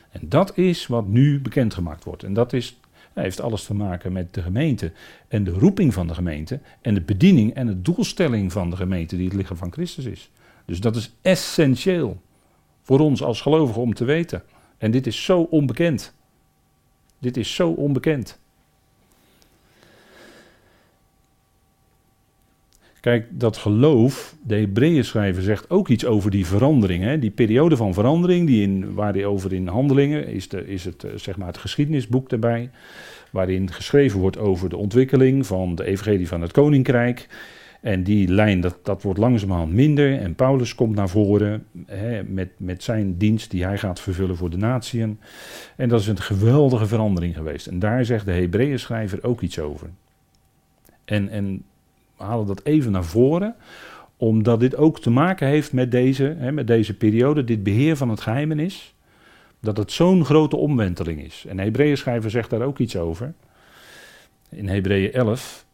[0.10, 2.24] En dat is wat nu bekendgemaakt wordt.
[2.24, 2.80] En dat is,
[3.14, 4.92] heeft alles te maken met de gemeente
[5.28, 9.16] en de roeping van de gemeente en de bediening en de doelstelling van de gemeente
[9.16, 10.32] die het lichaam van Christus is.
[10.66, 12.22] Dus dat is essentieel
[12.82, 14.44] voor ons als gelovigen om te weten.
[14.78, 16.14] En dit is zo onbekend.
[17.20, 18.40] Dit is zo onbekend.
[23.00, 27.04] Kijk, dat geloof, de Hebreeën schrijver zegt ook iets over die verandering.
[27.04, 27.20] Hè?
[27.20, 31.04] Die periode van verandering, die in, waar die over in handelingen, is, de, is het,
[31.04, 32.70] eh, zeg maar het geschiedenisboek daarbij.
[33.32, 37.28] Waarin geschreven wordt over de ontwikkeling van de evangelie van het koninkrijk.
[37.82, 40.20] En die lijn, dat, dat wordt langzamerhand minder.
[40.20, 44.50] En Paulus komt naar voren hè, met, met zijn dienst die hij gaat vervullen voor
[44.50, 45.20] de natieën.
[45.76, 47.68] En dat is een geweldige verandering geweest.
[47.68, 49.90] En daar zegt de Hebreeën schrijver ook iets over.
[51.06, 51.64] En, en
[52.20, 53.56] halen dat even naar voren,
[54.18, 58.10] omdat dit ook te maken heeft met deze, hè, met deze periode, dit beheer van
[58.10, 58.94] het geheimenis.
[59.60, 61.46] Dat het zo'n grote omwenteling is.
[61.48, 63.34] En de schrijver zegt daar ook iets over.
[64.50, 65.66] In Hebreeën 11,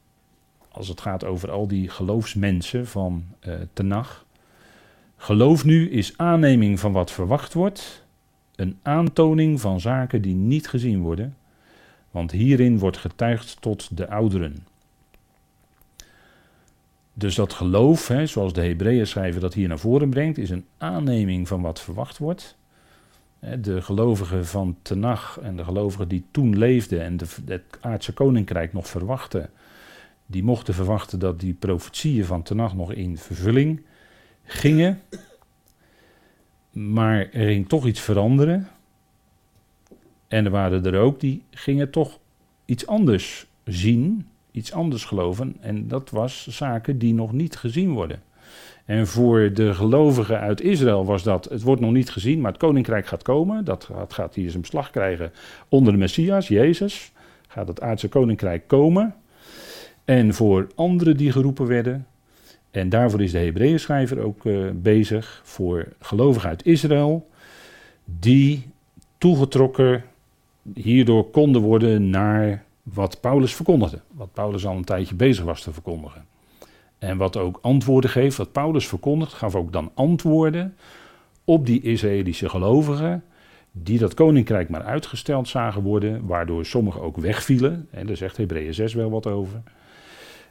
[0.72, 4.26] als het gaat over al die geloofsmensen van uh, Tenach.
[5.18, 8.06] Geloof nu is aanneming van wat verwacht wordt,
[8.56, 11.36] een aantoning van zaken die niet gezien worden,
[12.12, 14.68] want hierin wordt getuigd tot de ouderen.
[17.18, 20.66] Dus dat geloof, hè, zoals de Hebreeën schrijven dat hier naar voren brengt, is een
[20.78, 22.58] aanneming van wat verwacht wordt.
[23.60, 28.74] De gelovigen van Tenach en de gelovigen die toen leefden en de, het aardse koninkrijk
[28.74, 29.50] nog verwachten,
[30.26, 33.82] die mochten verwachten dat die profetieën van Tenach nog in vervulling
[34.44, 35.02] gingen.
[36.72, 38.68] Maar er ging toch iets veranderen.
[40.28, 42.20] En er waren er ook die gingen toch
[42.66, 45.56] iets anders zien iets anders geloven.
[45.60, 48.22] En dat was zaken die nog niet gezien worden.
[48.86, 52.60] En voor de gelovigen uit Israël was dat, het wordt nog niet gezien, maar het
[52.60, 53.66] koninkrijk gaat komen.
[53.66, 55.32] Dat gaat hier zijn beslag krijgen
[55.70, 57.12] onder de Messias, Jezus.
[57.48, 59.16] Gaat het aardse koninkrijk komen.
[60.06, 62.08] En voor anderen die geroepen werden,
[62.72, 67.30] en daarvoor is de Hebreeën schrijver ook uh, bezig, voor gelovigen uit Israël,
[68.06, 68.70] die
[69.18, 70.04] toegetrokken
[70.74, 74.00] hierdoor konden worden naar wat Paulus verkondigde.
[74.12, 76.26] Wat Paulus al een tijdje bezig was te verkondigen.
[76.98, 80.76] En wat ook antwoorden geeft, wat Paulus verkondigt, gaf ook dan antwoorden
[81.44, 83.24] op die Israëlische gelovigen,
[83.72, 87.88] die dat koninkrijk maar uitgesteld zagen worden, waardoor sommigen ook wegvielen.
[87.92, 89.62] En daar zegt Hebreeën 6 wel wat over.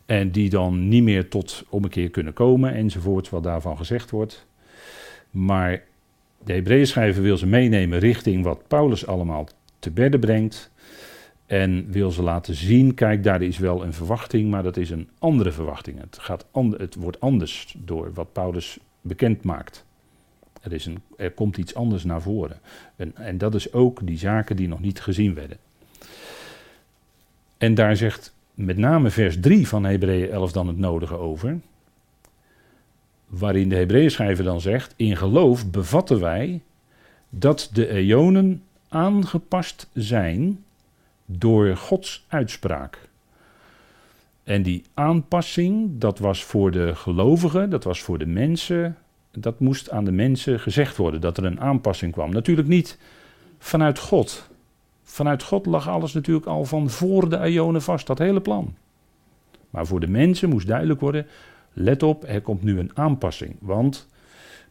[0.07, 4.47] En die dan niet meer tot ommekeer kunnen komen, enzovoort, wat daarvan gezegd wordt.
[5.31, 5.83] Maar
[6.45, 10.71] de Hebreeën schrijver wil ze meenemen richting wat Paulus allemaal te bedden brengt.
[11.47, 15.09] En wil ze laten zien, kijk, daar is wel een verwachting, maar dat is een
[15.19, 16.01] andere verwachting.
[16.01, 19.85] Het, gaat het wordt anders door wat Paulus bekend maakt.
[20.63, 22.59] Er, is een, er komt iets anders naar voren.
[22.97, 25.57] En, en dat is ook die zaken die nog niet gezien werden.
[27.59, 31.59] En daar zegt met name vers 3 van Hebreeën 11 dan het nodige over.
[33.27, 36.61] Waarin de Hebreeën schrijver dan zegt: In geloof bevatten wij
[37.29, 40.65] dat de eonen aangepast zijn
[41.27, 43.09] door Gods uitspraak.
[44.45, 48.97] En die aanpassing, dat was voor de gelovigen, dat was voor de mensen,
[49.31, 52.31] dat moest aan de mensen gezegd worden, dat er een aanpassing kwam.
[52.31, 52.99] Natuurlijk niet
[53.59, 54.49] vanuit God.
[55.03, 58.75] Vanuit God lag alles natuurlijk al van voor de Ionen vast, dat hele plan.
[59.71, 61.27] Maar voor de mensen moest duidelijk worden,
[61.73, 63.57] let op, er komt nu een aanpassing.
[63.61, 64.09] Want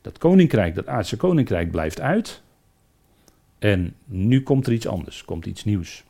[0.01, 2.41] dat koninkrijk, dat aardse koninkrijk blijft uit.
[3.59, 6.03] En nu komt er iets anders, komt iets nieuws.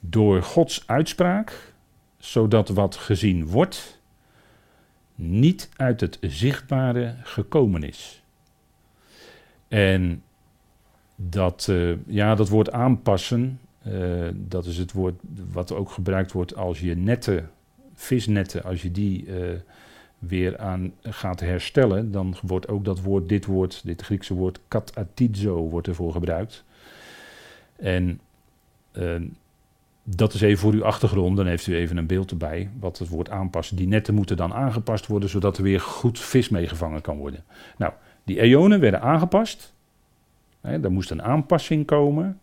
[0.00, 1.72] Door Gods uitspraak,
[2.18, 4.00] zodat wat gezien wordt,
[5.14, 8.22] niet uit het zichtbare gekomen is.
[9.68, 10.22] En
[11.16, 15.20] dat, uh, ja, dat woord aanpassen, uh, dat is het woord
[15.52, 17.50] wat ook gebruikt wordt als je netten,
[17.94, 19.58] visnetten, als je die uh,
[20.18, 25.68] weer aan gaat herstellen, dan wordt ook dat woord, dit woord, dit Griekse woord katatizo,
[25.68, 26.64] wordt ervoor gebruikt.
[27.76, 28.20] En
[30.16, 33.08] dat is even voor uw achtergrond, dan heeft u even een beeld erbij, wat het
[33.08, 33.76] woord aanpassen.
[33.76, 37.44] Die netten moeten dan aangepast worden, zodat er weer goed vis meegevangen kan worden.
[37.76, 37.92] Nou,
[38.24, 39.72] die eonen werden aangepast,
[40.60, 42.40] Hè, er moest een aanpassing komen,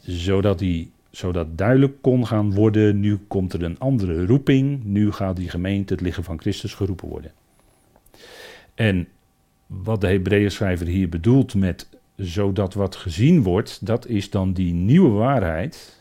[0.00, 5.36] zodat, die, zodat duidelijk kon gaan worden, nu komt er een andere roeping, nu gaat
[5.36, 7.32] die gemeente het lichaam van Christus geroepen worden.
[8.74, 9.08] En
[9.66, 14.72] wat de Hebreeën schrijver hier bedoelt met zodat wat gezien wordt, dat is dan die
[14.72, 15.97] nieuwe waarheid,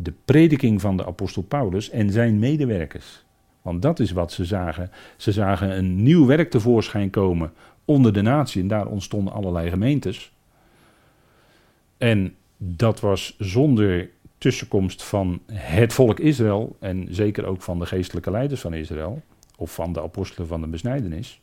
[0.00, 3.24] de prediking van de apostel Paulus en zijn medewerkers.
[3.62, 4.90] Want dat is wat ze zagen.
[5.16, 7.52] Ze zagen een nieuw werk tevoorschijn komen
[7.84, 8.62] onder de natie.
[8.62, 10.32] En daar ontstonden allerlei gemeentes.
[11.96, 16.76] En dat was zonder tussenkomst van het volk Israël.
[16.80, 19.22] En zeker ook van de geestelijke leiders van Israël.
[19.56, 21.40] Of van de apostelen van de besnijdenis.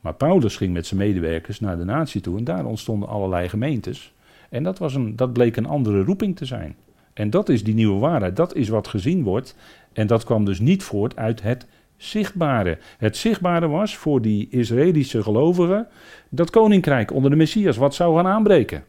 [0.00, 2.38] Maar Paulus ging met zijn medewerkers naar de natie toe.
[2.38, 4.12] En daar ontstonden allerlei gemeentes.
[4.50, 6.76] En dat, was een, dat bleek een andere roeping te zijn.
[7.16, 8.36] En dat is die nieuwe waarheid.
[8.36, 9.56] Dat is wat gezien wordt.
[9.92, 12.78] En dat kwam dus niet voort uit het zichtbare.
[12.98, 15.86] Het zichtbare was voor die Israëlische gelovigen
[16.28, 18.84] dat koninkrijk onder de Messias wat zou gaan aanbreken.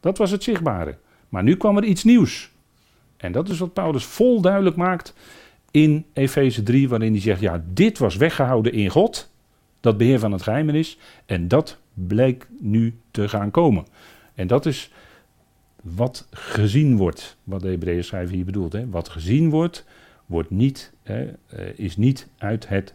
[0.00, 0.96] Dat was het zichtbare.
[1.28, 2.50] Maar nu kwam er iets nieuws.
[3.16, 5.14] En dat is wat Paulus vol duidelijk maakt
[5.70, 9.30] in Efeze 3, waarin hij zegt: Ja, dit was weggehouden in God,
[9.80, 13.86] dat beheer van het geheimenis, en dat bleek nu te gaan komen.
[14.34, 14.90] En dat is
[15.94, 18.72] wat gezien wordt, wat de Hebreeën schrijver hier bedoelt.
[18.72, 18.88] Hè?
[18.88, 19.84] Wat gezien wordt,
[20.26, 22.94] wordt niet, hè, eh, is niet uit het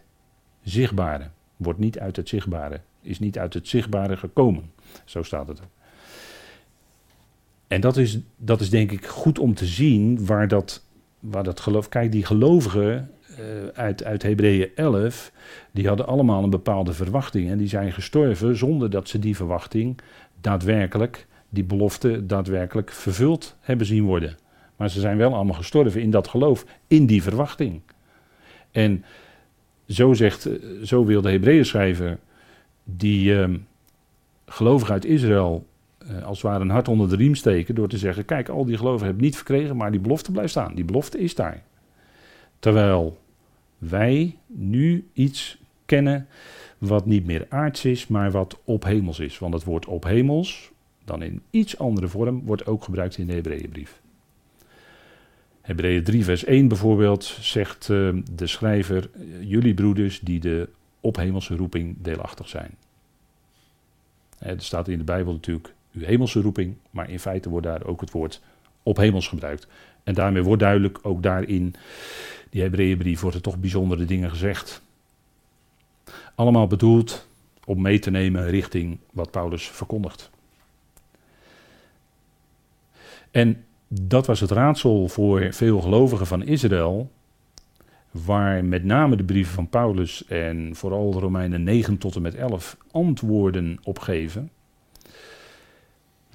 [0.62, 1.30] zichtbare.
[1.56, 2.80] Wordt niet uit het zichtbare.
[3.02, 4.70] Is niet uit het zichtbare gekomen.
[5.04, 5.70] Zo staat het ook.
[7.66, 10.84] En dat is, dat is denk ik goed om te zien waar dat,
[11.20, 11.88] waar dat geloof.
[11.88, 13.36] Kijk, die gelovigen uh,
[13.74, 15.32] uit, uit Hebreeën 11,
[15.70, 17.50] die hadden allemaal een bepaalde verwachting.
[17.50, 19.98] En die zijn gestorven zonder dat ze die verwachting
[20.40, 24.36] daadwerkelijk, die belofte daadwerkelijk vervuld hebben zien worden.
[24.76, 27.80] Maar ze zijn wel allemaal gestorven in dat geloof, in die verwachting.
[28.70, 29.04] En
[29.88, 30.48] zo, zegt,
[30.84, 32.18] zo wil de Hebreeën schrijver,
[32.84, 33.48] die uh,
[34.46, 35.66] gelovigen uit Israël
[36.10, 38.64] uh, als het ware een hart onder de riem steken door te zeggen, kijk, al
[38.64, 40.74] die gelovigen hebben niet verkregen, maar die belofte blijft staan.
[40.74, 41.62] Die belofte is daar.
[42.58, 43.18] Terwijl
[43.78, 46.26] wij nu iets kennen
[46.78, 49.38] wat niet meer aards is, maar wat op hemels is.
[49.38, 50.71] Want het woord op hemels,
[51.04, 54.00] dan in iets andere vorm, wordt ook gebruikt in de Hebreeënbrief.
[55.60, 59.10] Hebreeën 3, vers 1 bijvoorbeeld zegt uh, de schrijver:
[59.40, 60.68] Jullie broeders die de
[61.00, 62.76] ophemelse roeping deelachtig zijn.
[64.38, 68.00] er staat in de Bijbel natuurlijk uw hemelse roeping, maar in feite wordt daar ook
[68.00, 68.40] het woord
[68.82, 69.66] op hemels gebruikt.
[70.04, 71.74] En daarmee wordt duidelijk, ook daarin,
[72.50, 74.82] die Hebreeënbrief, wordt er toch bijzondere dingen gezegd.
[76.34, 77.28] Allemaal bedoeld
[77.64, 80.30] om mee te nemen richting wat Paulus verkondigt.
[83.32, 87.10] En dat was het raadsel voor veel gelovigen van Israël,
[88.10, 92.34] waar met name de brieven van Paulus en vooral de Romeinen 9 tot en met
[92.34, 94.50] 11 antwoorden op geven.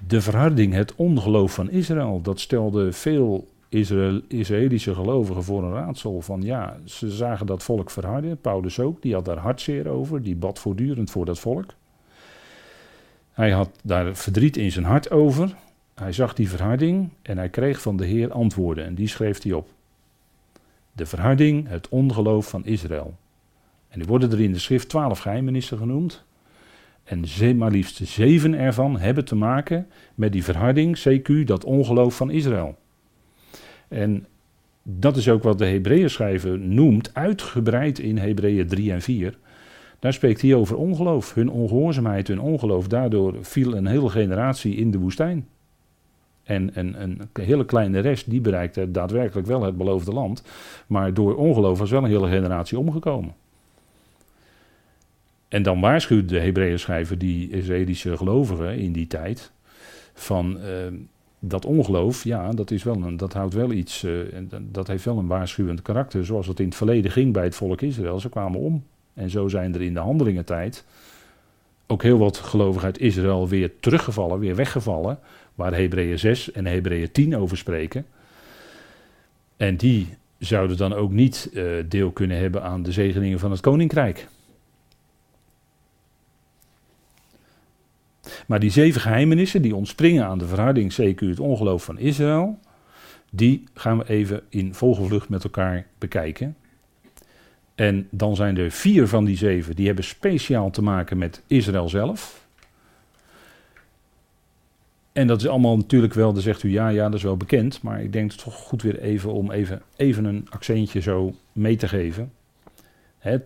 [0.06, 6.20] De verharding, het ongeloof van Israël, dat stelde veel Israël, Israëlische gelovigen voor een raadsel
[6.20, 10.36] van ja, ze zagen dat volk verharden, Paulus ook, die had daar hartzeer over, die
[10.36, 11.74] bad voortdurend voor dat volk.
[13.32, 15.54] Hij had daar verdriet in zijn hart over,
[15.98, 18.84] hij zag die verharding en hij kreeg van de Heer antwoorden.
[18.84, 19.68] En die schreef hij op.
[20.92, 23.16] De verharding, het ongeloof van Israël.
[23.88, 26.24] En die worden er in de schrift twaalf geheimenissen genoemd.
[27.04, 27.24] En
[27.56, 32.78] maar liefst zeven ervan hebben te maken met die verharding, CQ, dat ongeloof van Israël.
[33.88, 34.26] En
[34.82, 39.38] dat is ook wat de Hebreeën schrijver noemt, uitgebreid in Hebreeën 3 en 4.
[39.98, 42.88] Daar spreekt hij over ongeloof, hun ongehoorzaamheid, hun ongeloof.
[42.88, 45.46] Daardoor viel een hele generatie in de woestijn.
[46.48, 50.42] En een, hele kleine rest, die bereikte daadwerkelijk wel het beloofde land.
[50.86, 53.34] Maar door ongeloof was wel een hele generatie omgekomen.
[55.48, 59.50] En dan waarschuwt de Hebreeën schrijver die Israëlische gelovigen in die tijd
[60.14, 60.64] van uh,
[61.38, 64.20] dat ongeloof, ja, dat, is wel een, dat houdt wel iets, uh,
[64.60, 67.80] dat heeft wel een waarschuwend karakter, zoals het in het verleden ging bij het volk
[67.80, 68.20] Israël.
[68.20, 68.84] Ze kwamen om.
[69.14, 70.84] En zo zijn er in de handelingentijd
[71.90, 75.18] ook heel wat gelovigen uit Israël weer teruggevallen, weer weggevallen,
[75.54, 78.06] waar Hebreeën 6 en Hebreeën 10 over spreken.
[79.56, 83.60] En die zouden dan ook niet uh, deel kunnen hebben aan de zegeningen van het
[83.60, 84.28] koninkrijk.
[88.46, 92.58] Maar die zeven geheimenissen die ontspringen aan de verharding, zeker het ongeloof van Israël,
[93.30, 96.56] die gaan we even in volgevlucht met elkaar bekijken.
[97.78, 101.88] En dan zijn er vier van die zeven die hebben speciaal te maken met Israël
[101.88, 102.46] zelf.
[105.12, 107.82] En dat is allemaal natuurlijk wel, dan zegt u ja, ja, dat is wel bekend.
[107.82, 111.76] Maar ik denk het toch goed weer even om even, even een accentje zo mee
[111.76, 112.32] te geven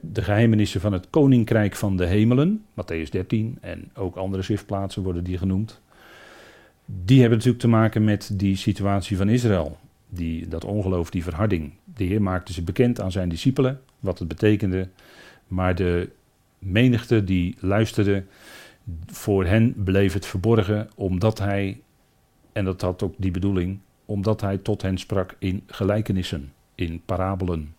[0.00, 5.24] de geheimenissen van het koninkrijk van de hemelen, Matthäus 13 en ook andere schriftplaatsen worden
[5.24, 5.80] die genoemd.
[6.84, 9.78] Die hebben natuurlijk te maken met die situatie van Israël.
[10.14, 11.72] Die, dat ongeloof, die verharding.
[11.84, 14.88] De Heer maakte ze bekend aan zijn discipelen, wat het betekende.
[15.48, 16.10] Maar de
[16.58, 18.24] menigte die luisterde,
[19.06, 21.80] voor hen bleef het verborgen, omdat hij,
[22.52, 27.74] en dat had ook die bedoeling, omdat hij tot hen sprak in gelijkenissen, in parabelen.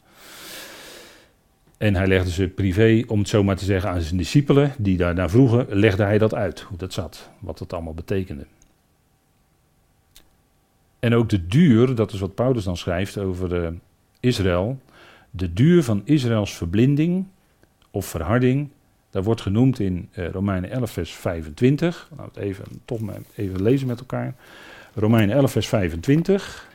[1.77, 4.97] En hij legde ze privé, om het zo maar te zeggen, aan zijn discipelen, die
[4.97, 8.45] daarna vroegen, legde hij dat uit, hoe dat zat, wat het allemaal betekende.
[11.03, 13.69] En ook de duur, dat is wat Paulus dan schrijft over uh,
[14.19, 14.79] Israël,
[15.31, 17.25] de duur van Israëls verblinding
[17.91, 18.69] of verharding,
[19.09, 22.09] dat wordt genoemd in uh, Romeinen 11, vers 25.
[22.15, 24.35] Nou, het even, toch maar even lezen met elkaar.
[24.93, 26.69] Romeinen 11, vers 25.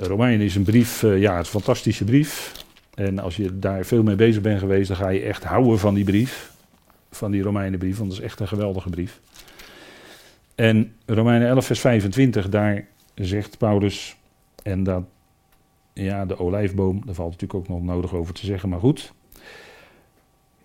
[0.00, 2.52] Romeinen is een brief, uh, ja, een fantastische brief.
[2.94, 5.94] En als je daar veel mee bezig bent geweest, dan ga je echt houden van
[5.94, 6.52] die brief.
[7.10, 9.20] Van die Romeinenbrief, want dat is echt een geweldige brief.
[10.60, 14.16] En Romeinen 11, vers 25, daar zegt Paulus,
[14.62, 15.04] en dat,
[15.92, 19.12] ja, de olijfboom, daar valt natuurlijk ook nog nodig over te zeggen, maar goed.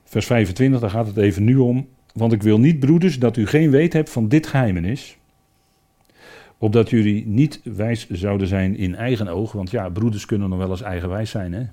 [0.04, 1.88] Vers 25, daar gaat het even nu om.
[2.14, 5.18] Want ik wil niet, broeders, dat u geen weet hebt van dit geheimenis.
[6.58, 9.52] Opdat jullie niet wijs zouden zijn in eigen oog.
[9.52, 11.64] Want ja, broeders kunnen nog wel eens eigenwijs zijn, hè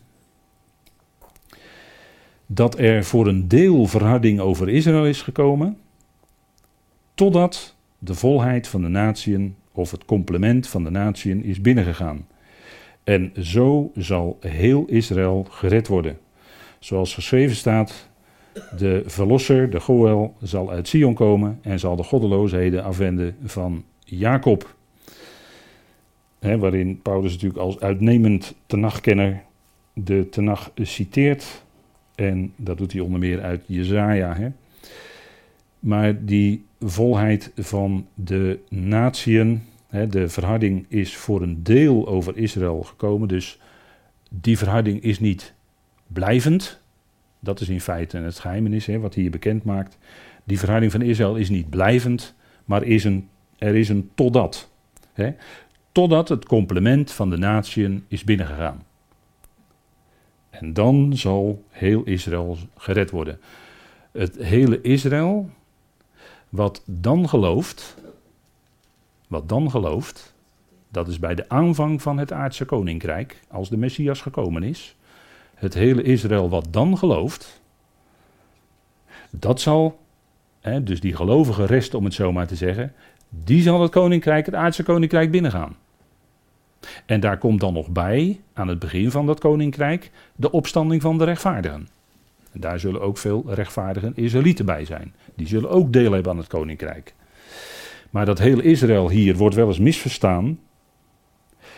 [2.46, 5.78] dat er voor een deel verharding over Israël is gekomen,
[7.14, 12.26] totdat de volheid van de natieën of het complement van de natieën is binnengegaan.
[13.04, 16.18] En zo zal heel Israël gered worden.
[16.78, 18.08] Zoals geschreven staat,
[18.78, 24.74] de verlosser, de Goel, zal uit Sion komen en zal de goddeloosheden afwenden van Jacob.
[26.38, 29.42] waarin Paulus natuurlijk als uitnemend tenagkenner
[29.92, 31.64] de tenag citeert
[32.14, 34.52] en dat doet hij onder meer uit Jezaja.
[35.82, 39.62] Maar die volheid van de natieën,
[40.08, 43.28] de verharding is voor een deel over Israël gekomen.
[43.28, 43.58] Dus
[44.28, 45.54] die verharding is niet
[46.06, 46.80] blijvend.
[47.40, 49.98] Dat is in feite het geheimenis wat hier bekend maakt.
[50.44, 54.70] Die verharding van Israël is niet blijvend, maar is een, er is een totdat.
[55.92, 58.82] Totdat het complement van de natieën is binnengegaan.
[60.50, 63.38] En dan zal heel Israël gered worden.
[64.12, 65.50] Het hele Israël,
[66.52, 67.96] wat dan gelooft,
[69.28, 70.34] wat dan gelooft,
[70.88, 74.96] dat is bij de aanvang van het aardse koninkrijk, als de Messias gekomen is.
[75.54, 77.60] Het hele Israël wat dan gelooft,
[79.30, 79.98] dat zal,
[80.60, 82.94] hè, dus die gelovige rest om het zo maar te zeggen,
[83.28, 85.76] die zal het koninkrijk, het aardse koninkrijk binnengaan.
[87.06, 91.18] En daar komt dan nog bij, aan het begin van dat koninkrijk, de opstanding van
[91.18, 91.88] de rechtvaardigen.
[92.52, 95.14] Daar zullen ook veel rechtvaardigen Israëlieten bij zijn.
[95.34, 97.14] Die zullen ook deel hebben aan het koninkrijk.
[98.10, 100.58] Maar dat heel Israël hier wordt wel eens misverstaan.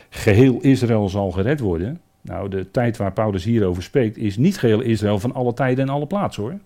[0.08, 2.00] Geheel Israël zal gered worden.
[2.20, 5.94] Nou, de tijd waar Paulus hierover spreekt, is niet geheel Israël van alle tijden en
[5.94, 6.58] alle plaatsen hoor.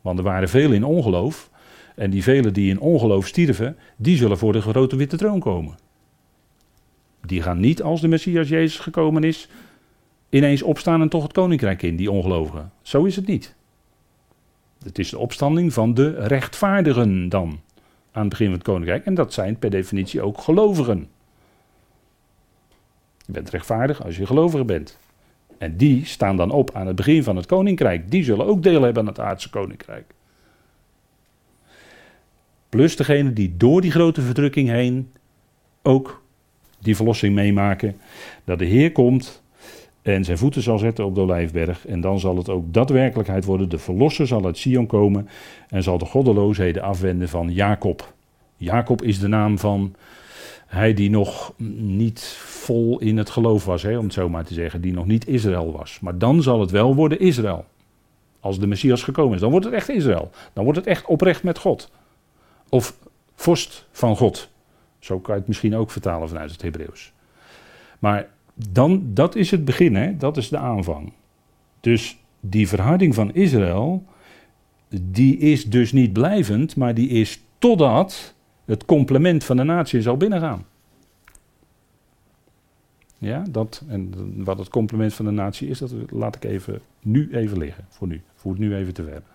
[0.00, 1.50] Want er waren veel in ongeloof.
[1.94, 5.74] En die velen die in ongeloof stierven, die zullen voor de grote witte troon komen.
[7.26, 9.48] Die gaan niet als de Messias Jezus gekomen is,
[10.32, 12.72] ineens opstaan en toch het koninkrijk in, die ongelovigen.
[12.82, 13.54] Zo is het niet.
[14.84, 17.60] Het is de opstanding van de rechtvaardigen dan,
[18.12, 19.04] aan het begin van het koninkrijk.
[19.04, 21.08] En dat zijn per definitie ook gelovigen.
[23.26, 24.98] Je bent rechtvaardig als je gelovige bent.
[25.58, 28.10] En die staan dan op aan het begin van het koninkrijk.
[28.10, 30.14] Die zullen ook deel hebben aan het aardse koninkrijk.
[32.68, 35.12] Plus degene die door die grote verdrukking heen
[35.82, 36.22] ook
[36.78, 38.00] die verlossing meemaken.
[38.44, 39.41] Dat de Heer komt
[40.02, 41.86] en zijn voeten zal zetten op de Olijfberg.
[41.86, 43.68] En dan zal het ook daadwerkelijkheid worden.
[43.68, 45.28] De verlosser zal uit Sion komen
[45.68, 48.12] en zal de goddeloosheden afwenden van Jacob.
[48.56, 49.94] Jacob is de naam van
[50.66, 54.54] hij die nog niet vol in het geloof was, hè, om het zo maar te
[54.54, 56.00] zeggen, die nog niet Israël was.
[56.00, 57.64] Maar dan zal het wel worden Israël.
[58.40, 60.30] Als de Messias gekomen is, dan wordt het echt Israël.
[60.52, 61.90] Dan wordt het echt oprecht met God.
[62.68, 62.96] Of
[63.34, 64.48] vorst van God.
[64.98, 67.12] Zo kan je het misschien ook vertalen vanuit het Hebreeuws.
[67.98, 68.28] Maar
[68.70, 70.16] dan, dat is het begin, hè?
[70.16, 71.12] dat is de aanvang.
[71.80, 74.04] Dus die verharding van Israël,
[75.00, 78.34] die is dus niet blijvend, maar die is totdat
[78.64, 80.64] het complement van de natie zal binnengaan.
[83.18, 87.28] Ja, dat, en wat het complement van de natie is, dat laat ik even, nu
[87.32, 88.22] even liggen, voor nu.
[88.34, 89.30] Voer het nu even te werpen.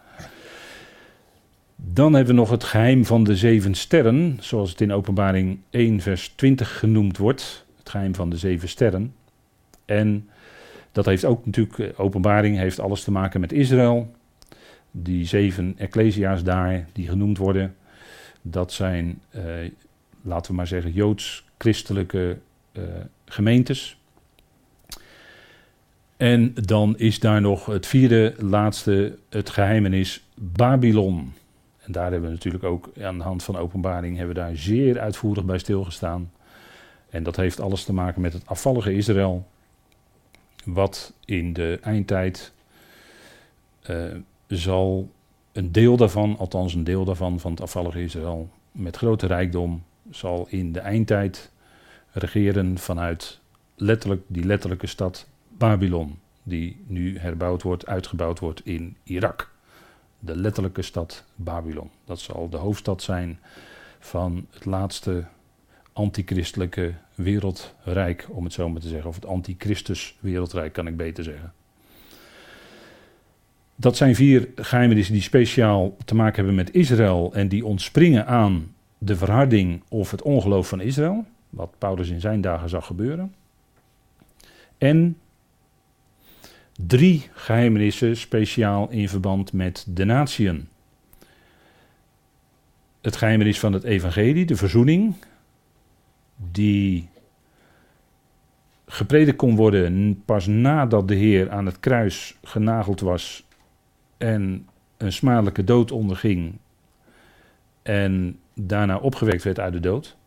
[1.76, 6.02] Dan hebben we nog het geheim van de zeven sterren, zoals het in openbaring 1
[6.02, 7.66] vers 20 genoemd wordt.
[7.88, 9.14] Het geheim van de zeven sterren.
[9.86, 10.30] En
[10.92, 14.16] dat heeft ook natuurlijk, eh, openbaring heeft alles te maken met Israël.
[14.92, 17.76] Die zeven ecclesia's daar, die genoemd worden,
[18.42, 19.44] dat zijn, eh,
[20.22, 22.38] laten we maar zeggen, joods-christelijke
[22.72, 22.84] eh,
[23.26, 23.98] gemeentes.
[26.18, 31.34] En dan is daar nog het vierde, laatste, het geheimenis Babylon.
[31.78, 35.00] En daar hebben we natuurlijk ook aan de hand van openbaring hebben we daar zeer
[35.00, 36.32] uitvoerig bij stilgestaan.
[37.10, 39.48] En dat heeft alles te maken met het afvallige Israël,
[40.66, 42.54] wat in de eindtijd
[43.90, 44.16] uh,
[44.48, 45.10] zal
[45.52, 50.48] een deel daarvan, althans een deel daarvan, van het afvallige Israël, met grote rijkdom, zal
[50.50, 51.52] in de eindtijd
[52.12, 53.40] regeren vanuit
[53.76, 59.52] letterlijk die letterlijke stad Babylon, die nu herbouwd wordt, uitgebouwd wordt in Irak.
[60.20, 61.90] De letterlijke stad Babylon.
[62.06, 63.40] Dat zal de hoofdstad zijn
[64.00, 65.26] van het laatste
[65.98, 69.10] antichristelijke wereldrijk, om het zo maar te zeggen.
[69.10, 71.54] Of het antichristus wereldrijk, kan ik beter zeggen.
[73.76, 78.74] Dat zijn vier geheimenissen die speciaal te maken hebben met Israël en die ontspringen aan
[78.98, 83.34] de verharding of het ongeloof van Israël, wat Paulus in zijn dagen zag gebeuren.
[84.78, 85.18] En
[86.80, 90.68] drie geheimenissen speciaal in verband met de natieën.
[93.02, 95.16] Het geheimenis van het evangelie, de verzoening,
[96.52, 97.10] die
[98.86, 103.48] gepredikt kon worden pas nadat de Heer aan het kruis genageld was
[104.18, 104.68] en
[104.98, 106.58] een smadelijke dood onderging
[107.82, 110.18] en daarna opgewekt werd uit de dood.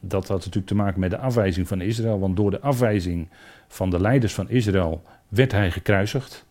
[0.00, 3.28] Dat had natuurlijk te maken met de afwijzing van Israël, want door de afwijzing
[3.68, 6.46] van de leiders van Israël werd hij gekruisigd.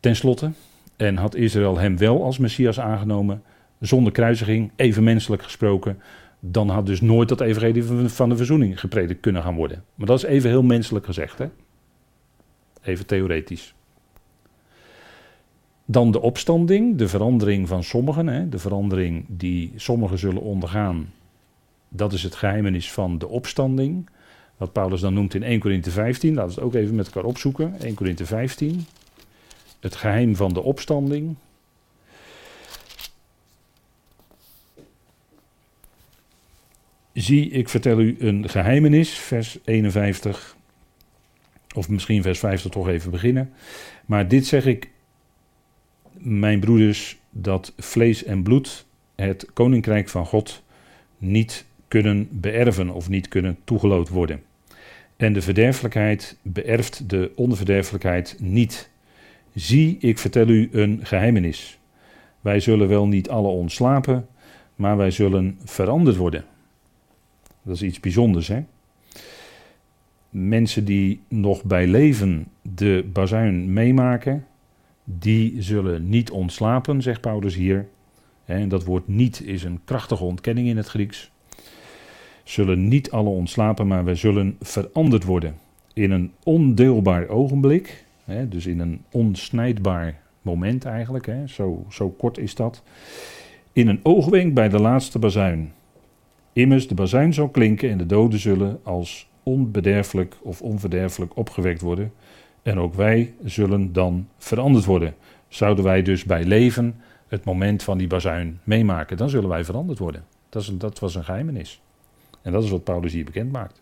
[0.00, 0.50] Ten slotte,
[0.96, 3.42] en had Israël hem wel als Messias aangenomen,
[3.80, 6.00] zonder kruisiging, even menselijk gesproken,
[6.40, 9.84] dan had dus nooit dat evangelie van de verzoening gepredikt kunnen gaan worden.
[9.94, 11.48] Maar dat is even heel menselijk gezegd, hè?
[12.82, 13.74] Even theoretisch.
[15.84, 21.12] Dan de opstanding, de verandering van sommigen, hè, de verandering die sommigen zullen ondergaan.
[21.88, 24.08] Dat is het geheimenis van de opstanding.
[24.56, 26.34] Wat Paulus dan noemt in 1 Korinthe 15.
[26.34, 27.80] Laten we het ook even met elkaar opzoeken.
[27.80, 28.86] 1 Korinthe 15.
[29.80, 31.36] Het geheim van de opstanding.
[37.12, 40.56] Zie, ik vertel u een geheimenis, vers 51.
[41.74, 43.52] Of misschien vers 50 toch even beginnen.
[44.06, 44.90] Maar dit zeg ik
[46.12, 50.62] mijn broeders, dat vlees en bloed het koninkrijk van God
[51.18, 54.42] niet kunnen beërven of niet kunnen toegeloot worden.
[55.16, 58.90] En de verderfelijkheid beërft de onverderfelijkheid niet.
[59.54, 61.78] Zie, ik vertel u een geheimenis.
[62.40, 64.28] Wij zullen wel niet alle ontslapen,
[64.74, 66.44] maar wij zullen veranderd worden.
[67.62, 68.64] Dat is iets bijzonders, hè?
[70.30, 74.46] Mensen die nog bij leven de bazuin meemaken,
[75.04, 77.88] die zullen niet ontslapen, zegt Paulus hier.
[78.44, 81.30] En dat woord niet is een krachtige ontkenning in het Grieks.
[82.44, 85.54] Zullen niet alle ontslapen, maar wij zullen veranderd worden.
[85.92, 88.04] In een ondeelbaar ogenblik,
[88.48, 92.82] dus in een onsnijdbaar moment eigenlijk, zo, zo kort is dat.
[93.72, 95.72] In een oogwenk bij de laatste bazuin.
[96.52, 102.12] Immers, de bazuin zal klinken en de doden zullen als onbederfelijk of onverderfelijk opgewekt worden.
[102.62, 105.14] En ook wij zullen dan veranderd worden.
[105.48, 109.98] Zouden wij dus bij leven het moment van die bazuin meemaken, dan zullen wij veranderd
[109.98, 110.24] worden.
[110.48, 111.80] Dat, is, dat was een geheimenis.
[112.42, 113.80] En dat is wat Paulus hier bekend maakt.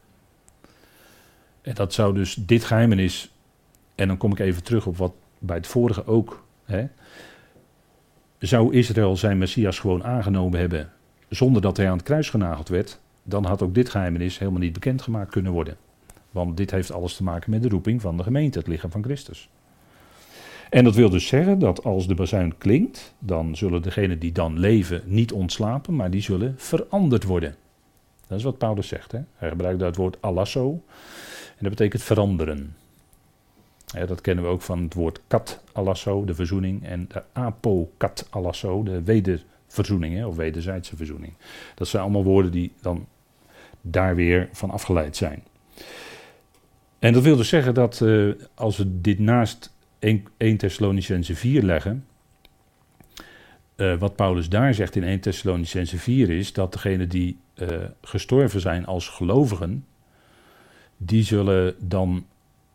[1.63, 3.35] En dat zou dus dit geheimenis,
[3.95, 6.45] en dan kom ik even terug op wat bij het vorige ook.
[6.65, 6.87] Hè,
[8.39, 10.93] zou Israël zijn Messias gewoon aangenomen hebben
[11.29, 14.73] zonder dat hij aan het kruis genageld werd, dan had ook dit geheimenis helemaal niet
[14.73, 15.77] bekendgemaakt kunnen worden.
[16.31, 19.03] Want dit heeft alles te maken met de roeping van de gemeente, het lichaam van
[19.03, 19.49] Christus.
[20.71, 24.59] En dat wil dus zeggen dat als de bazuin klinkt, dan zullen degenen die dan
[24.59, 27.57] leven niet ontslapen, maar die zullen veranderd worden.
[28.27, 29.13] Dat is wat Paulus zegt.
[29.13, 29.21] Hè?
[29.35, 30.71] Hij gebruikt daar het woord alasso.
[31.49, 32.77] En dat betekent veranderen.
[34.07, 36.87] dat kennen we ook van het woord kat alasso, de verzoening.
[36.87, 39.03] En de apo kat alasso, de
[39.79, 41.33] wederverzoening hè, of wederzijdse verzoening.
[41.75, 43.07] Dat zijn allemaal woorden die dan
[43.81, 45.43] daar weer van afgeleid zijn.
[46.99, 51.63] En dat wil dus zeggen dat uh, als we dit naast 1, 1 Thessalonicense 4
[51.63, 52.07] leggen.
[53.77, 57.69] Uh, wat Paulus daar zegt in 1 Thessalonicense 4 is dat degenen die uh,
[58.03, 59.87] gestorven zijn als gelovigen,
[60.97, 62.27] die zullen dan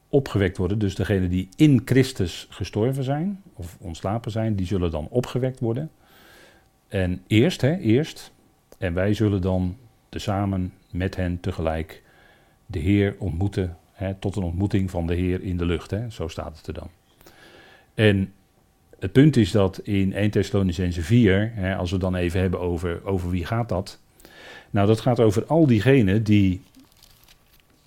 [0.10, 0.80] opgewekt worden.
[0.80, 5.91] Dus degenen die in Christus gestorven zijn, of ontslapen zijn, die zullen dan opgewekt worden.
[6.94, 8.32] En eerst, hè, eerst.
[8.78, 9.78] En wij zullen dan
[10.10, 12.04] tezamen met hen tegelijk
[12.66, 15.91] de Heer ontmoeten, hè, tot een ontmoeting van de Heer in de lucht.
[15.91, 16.89] Hè, zo staat het er dan.
[17.94, 18.34] En
[19.00, 23.06] het punt is dat in 1 Thessalonicense 4, hè, als we dan even hebben over,
[23.06, 24.00] over wie gaat dat.
[24.70, 26.62] Nou, dat gaat over al diegenen die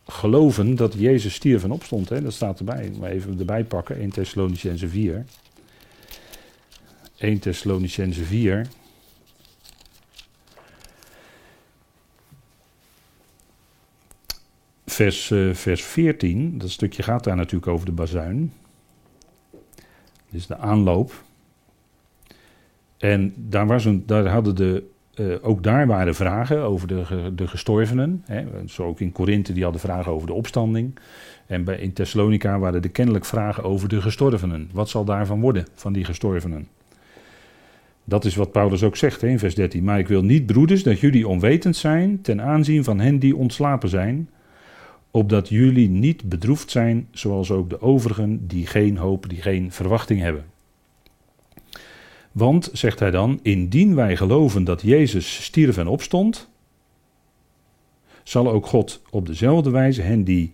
[0.07, 2.09] geloven dat Jezus stierf en opstond.
[2.09, 2.23] Hè.
[2.23, 2.91] Dat staat erbij.
[3.01, 3.97] Maar even erbij pakken.
[3.97, 5.25] 1 Thessalonicense 4.
[7.17, 8.67] 1 Thessalonicense 4.
[14.97, 18.53] Vers, uh, vers 14, dat stukje gaat daar natuurlijk over de bazuin
[20.31, 21.25] is de aanloop.
[22.99, 24.85] En daar, was daar hadden de,
[25.15, 28.23] uh, ook daar waren vragen over de, de gestorvenen.
[28.25, 28.45] Hè.
[28.67, 30.99] Zo ook in Korinthe, die hadden vragen over de opstanding.
[31.47, 34.71] En bij, in Thessalonica waren er kennelijk vragen over de gestorvenen.
[34.73, 36.69] Wat zal daarvan worden, van die gestorvenen?
[38.05, 39.85] Dat is wat Paulus ook zegt in vers 13.
[39.85, 43.89] Maar ik wil niet, broeders, dat jullie onwetend zijn ten aanzien van hen die ontslapen
[43.89, 44.29] zijn,
[45.17, 50.21] opdat jullie niet bedroefd zijn, zoals ook de overigen die geen hoop, die geen verwachting
[50.21, 50.45] hebben.
[52.33, 56.49] Want, zegt hij dan, indien wij geloven dat Jezus stierf en opstond,
[58.23, 60.53] zal ook God op dezelfde wijze hen die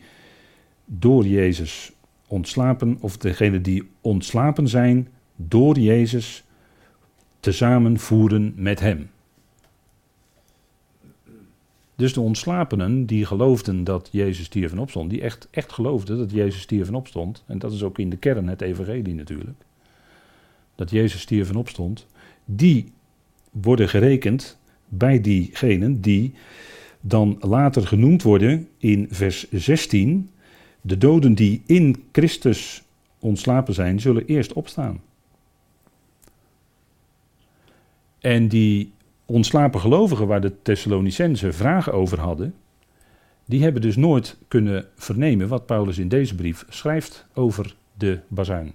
[0.85, 1.93] door Jezus
[2.27, 6.45] ontslapen, of degene die ontslapen zijn door Jezus,
[7.41, 9.11] tezamen voeren met Hem.
[11.97, 16.31] Dus de ontslapenen die geloofden dat Jezus stierf en opstond, die echt, echt geloofden dat
[16.31, 19.65] Jezus stierf en opstond, en dat is ook in de kern het evangelie natuurlijk,
[20.75, 22.07] dat Jezus stierf en opstond,
[22.45, 22.93] die
[23.51, 26.35] worden gerekend bij diegenen die
[27.01, 30.31] dan later genoemd worden in vers 16,
[30.81, 32.83] de doden die in Christus
[33.19, 35.01] ontslapen zijn, zullen eerst opstaan.
[38.19, 38.93] En die
[39.27, 42.55] ontslapen gelovigen waar de Thessalonicenzen vragen over hadden,
[43.45, 48.75] die hebben dus nooit kunnen vernemen wat Paulus in deze brief schrijft over de bazuin.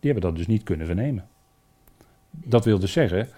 [0.00, 1.28] Die hebben dat dus niet kunnen vernemen.
[2.30, 3.28] Dat wil dus zeggen,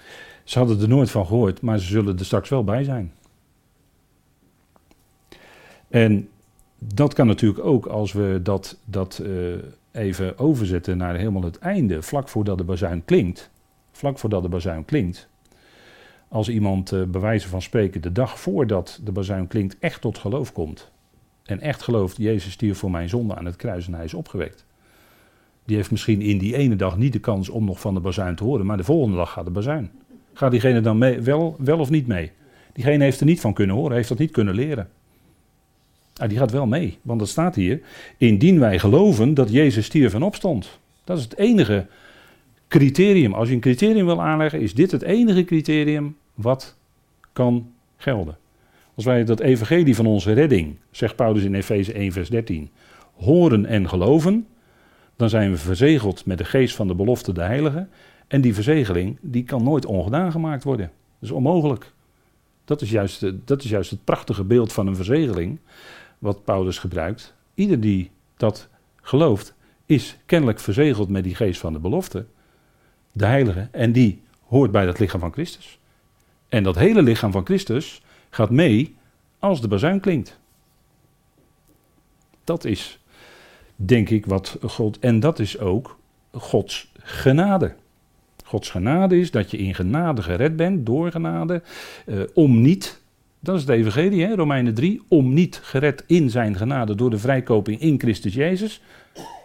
[0.45, 3.13] ze hadden er nooit van gehoord, maar ze zullen er straks wel bij zijn.
[5.89, 6.29] En
[6.79, 9.55] dat kan natuurlijk ook als we dat, dat uh,
[9.93, 13.51] even overzetten naar helemaal het einde, vlak voordat de bazuin klinkt.
[13.93, 15.29] Vlak voordat de bazuin klinkt,
[16.31, 20.19] als iemand uh, bij wijze van spreken de dag voordat de bazuin klinkt echt tot
[20.19, 20.91] geloof komt.
[21.43, 24.65] En echt gelooft, Jezus stierf voor mijn zonde aan het kruis en hij is opgewekt.
[25.65, 28.35] Die heeft misschien in die ene dag niet de kans om nog van de bazuin
[28.35, 29.91] te horen, maar de volgende dag gaat de bazuin.
[30.33, 32.33] Gaat diegene dan mee, wel, wel of niet mee?
[32.73, 34.89] Diegene heeft er niet van kunnen horen, heeft dat niet kunnen leren.
[36.17, 37.81] Ah, die gaat wel mee, want dat staat hier.
[38.17, 40.79] Indien wij geloven dat Jezus stierf en opstond.
[41.05, 41.87] Dat is het enige
[42.71, 43.33] criterium.
[43.33, 46.77] Als je een criterium wil aanleggen, is dit het enige criterium wat
[47.33, 48.39] kan gelden.
[48.95, 52.71] Als wij dat evangelie van onze redding, zegt Paulus in Efeze 1, vers 13,
[53.15, 54.47] horen en geloven,
[55.17, 57.87] dan zijn we verzegeld met de geest van de belofte, de heilige.
[58.27, 60.87] En die verzegeling, die kan nooit ongedaan gemaakt worden.
[60.87, 61.93] Dat is onmogelijk.
[62.65, 65.59] Dat is juist, dat is juist het prachtige beeld van een verzegeling,
[66.19, 67.35] wat Paulus gebruikt.
[67.55, 69.55] Ieder die dat gelooft,
[69.87, 72.27] is kennelijk verzegeld met die geest van de belofte,
[73.13, 73.69] de heilige.
[73.71, 75.79] En die hoort bij dat lichaam van Christus.
[76.49, 78.97] En dat hele lichaam van Christus gaat mee
[79.39, 80.39] als de bazuin klinkt.
[82.45, 82.99] Dat is,
[83.77, 84.99] denk ik, wat God.
[84.99, 85.99] En dat is ook
[86.33, 87.75] Gods genade.
[88.45, 91.63] Gods genade is dat je in genade gered bent, door genade,
[92.07, 93.01] eh, om niet,
[93.41, 97.19] dat is het evangelie, hè, Romeinen 3, om niet gered in zijn genade door de
[97.19, 98.83] vrijkoping in Christus Jezus.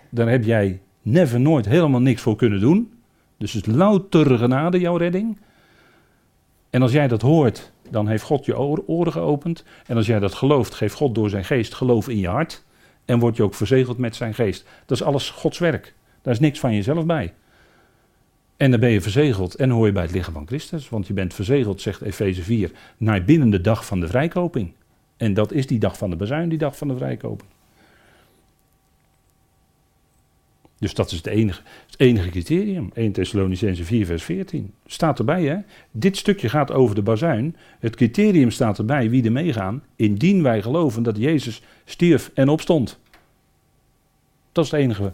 [0.10, 2.94] Daar heb jij never, nooit helemaal niks voor kunnen doen.
[3.38, 5.38] Dus het is louter genade, jouw redding.
[6.70, 8.58] En als jij dat hoort, dan heeft God je
[8.88, 9.64] oren geopend.
[9.86, 12.64] En als jij dat gelooft, geeft God door zijn geest geloof in je hart.
[13.06, 14.66] En word je ook verzegeld met zijn geest.
[14.86, 15.94] Dat is alles Gods werk.
[16.22, 17.34] Daar is niks van jezelf bij.
[18.58, 20.90] En dan ben je verzegeld en hoor je bij het lichaam van Christus.
[20.90, 24.74] Want je bent verzegeld, zegt Efeze 4, naar binnen de dag van de vrijkoping.
[25.18, 27.50] En dat is die dag van de bezuin, die dag van de vrijkoping.
[30.86, 32.92] Dus dat is het enige, het enige criterium.
[32.94, 34.74] 1 Thessalonicense 4 vers 14.
[34.86, 35.58] Staat erbij hè.
[35.92, 37.56] Dit stukje gaat over de bazuin.
[37.80, 39.84] Het criterium staat erbij wie er meegaan.
[39.96, 43.00] Indien wij geloven dat Jezus stierf en opstond.
[44.52, 45.14] Dat is het enige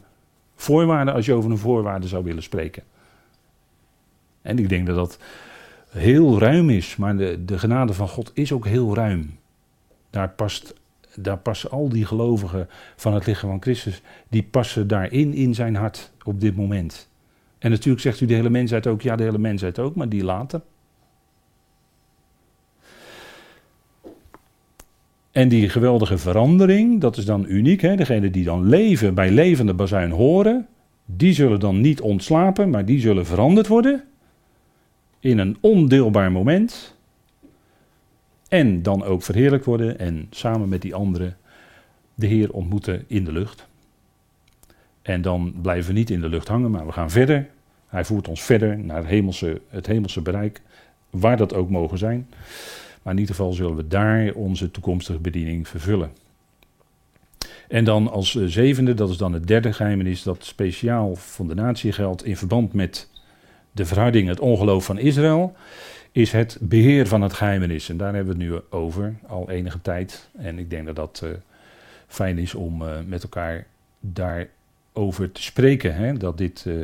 [0.56, 2.84] voorwaarde als je over een voorwaarde zou willen spreken.
[4.42, 5.20] En ik denk dat dat
[5.90, 6.96] heel ruim is.
[6.96, 9.38] Maar de, de genade van God is ook heel ruim.
[10.10, 10.74] Daar past
[11.16, 15.76] daar passen al die gelovigen van het lichaam van Christus, die passen daarin in zijn
[15.76, 17.10] hart op dit moment.
[17.60, 20.24] En natuurlijk zegt u de hele mensheid ook, ja de hele mensheid ook, maar die
[20.24, 20.62] later.
[25.32, 27.82] En die geweldige verandering, dat is dan uniek.
[27.82, 27.96] Hè?
[27.96, 30.68] Degenen die dan leven bij levende bazuin horen,
[31.06, 34.04] die zullen dan niet ontslapen, maar die zullen veranderd worden.
[35.20, 36.96] In een ondeelbaar moment.
[38.52, 41.38] En dan ook verheerlijk worden en samen met die anderen
[42.16, 43.68] de Heer ontmoeten in de lucht.
[45.02, 47.50] En dan blijven we niet in de lucht hangen, maar we gaan verder.
[47.88, 50.62] Hij voert ons verder naar het hemelse, het hemelse bereik,
[51.10, 52.28] waar dat ook mogen zijn.
[53.02, 56.12] Maar in ieder geval zullen we daar onze toekomstige bediening vervullen.
[57.68, 61.56] En dan als eh, zevende, dat is dan het derde geheimenis, dat speciaal voor de
[61.56, 63.10] natie geldt in verband met
[63.72, 65.56] de verharding, het ongeloof van Israël
[66.12, 67.90] is het beheer van het geheimenis.
[67.90, 70.30] En daar hebben we het nu over, al enige tijd.
[70.38, 71.30] En ik denk dat dat uh,
[72.08, 73.68] fijn is om uh, met elkaar
[74.00, 75.96] daarover te spreken.
[75.96, 76.18] Hè?
[76.18, 76.84] Dat, dit, uh,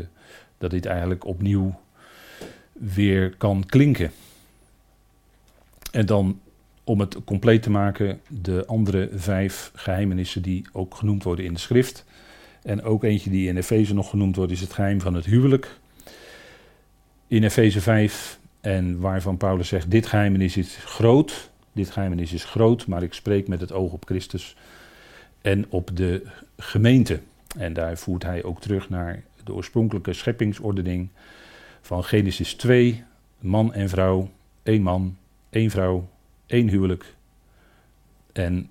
[0.57, 1.79] dat dit eigenlijk opnieuw
[2.71, 4.11] weer kan klinken.
[5.91, 6.39] En dan
[6.83, 11.59] om het compleet te maken, de andere vijf geheimenissen die ook genoemd worden in de
[11.59, 12.05] schrift.
[12.63, 15.79] En ook eentje die in Efeze nog genoemd wordt, is het geheim van het huwelijk.
[17.27, 22.87] In Efeze 5 en waarvan Paulus zegt, dit geheimenis is groot, dit geheimenis is groot,
[22.87, 24.55] maar ik spreek met het oog op Christus
[25.41, 26.27] en op de
[26.57, 27.19] gemeente.
[27.57, 31.09] En daar voert hij ook terug naar de oorspronkelijke scheppingsordening
[31.81, 33.03] van Genesis 2,
[33.39, 34.29] man en vrouw,
[34.63, 35.17] één man,
[35.49, 36.09] één vrouw,
[36.45, 37.15] één huwelijk.
[38.33, 38.69] En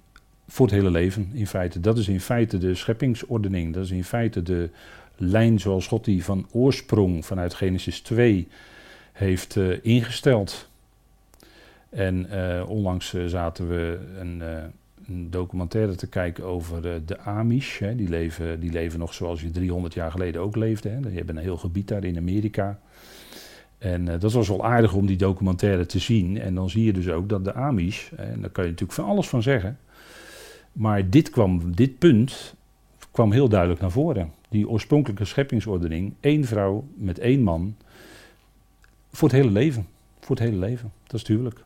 [0.49, 1.81] voor het hele leven in feite.
[1.81, 3.75] Dat is in feite de scheppingsordening.
[3.75, 4.71] Dat is in feite de
[5.17, 8.49] lijn zoals God die van oorsprong vanuit Genesis 2
[9.17, 10.69] heeft uh, ingesteld.
[11.89, 14.43] En uh, onlangs uh, zaten we een,
[15.07, 17.79] een, documentaire te kijken over de Amish.
[17.79, 17.95] Hè.
[17.95, 20.89] Die, leven, die leven nog zoals je 300 jaar geleden ook leefde.
[20.89, 21.01] Hè.
[21.01, 22.79] Die hebben een heel gebied daar in Amerika.
[23.79, 26.41] En dat was wel aardig om die documentaire te zien.
[26.41, 29.09] En dan zie je dus ook dat de Amish, en daar kan je natuurlijk van
[29.09, 29.79] alles van zeggen.
[30.73, 32.55] Maar dit, kwam, dit punt
[33.11, 34.33] kwam heel duidelijk naar voren.
[34.49, 37.77] Die oorspronkelijke scheppingsordening, één vrouw met één man,
[39.17, 39.89] voor het hele leven.
[40.21, 40.93] Voor het hele leven.
[41.03, 41.65] Dat is het huwelijk.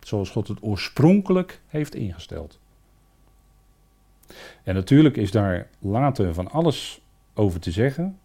[0.00, 2.60] Zoals God het oorspronkelijk heeft ingesteld.
[4.62, 7.00] En natuurlijk is daar later van alles
[7.34, 8.18] over te zeggen.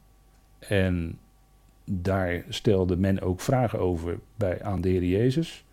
[0.60, 1.20] En
[1.84, 5.66] daar stelde men ook vragen over bij, aan de Heer Jezus.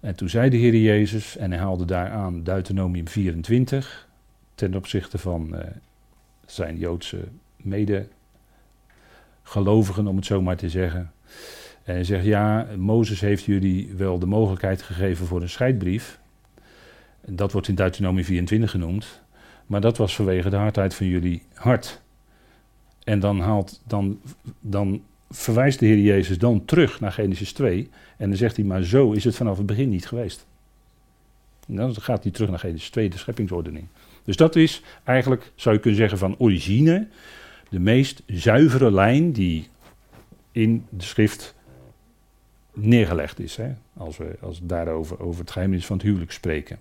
[0.00, 4.08] En toen zei de Heer Jezus, en hij haalde daar aan Deuteronomium 24,
[4.54, 5.60] ten opzichte van uh,
[6.46, 11.12] zijn Joodse medegelovigen, om het zo maar te zeggen.
[11.84, 16.18] En zegt, ja, Mozes heeft jullie wel de mogelijkheid gegeven voor een scheidbrief.
[17.26, 19.22] Dat wordt in Deuteronomie 24 genoemd.
[19.66, 22.02] Maar dat was vanwege de hardheid van jullie hart.
[23.04, 24.20] En dan, haalt, dan,
[24.60, 27.90] dan verwijst de Heer Jezus dan terug naar Genesis 2.
[28.16, 30.46] En dan zegt hij, maar zo is het vanaf het begin niet geweest.
[31.68, 33.86] En dan gaat hij terug naar Genesis 2, de scheppingsordening.
[34.24, 37.08] Dus dat is eigenlijk, zou je kunnen zeggen, van origine
[37.68, 39.68] de meest zuivere lijn die
[40.52, 41.54] in de schrift
[42.74, 43.56] neergelegd is.
[43.56, 43.74] Hè?
[43.96, 46.78] Als, we, als daarover over het geheimenis van het huwelijk spreken.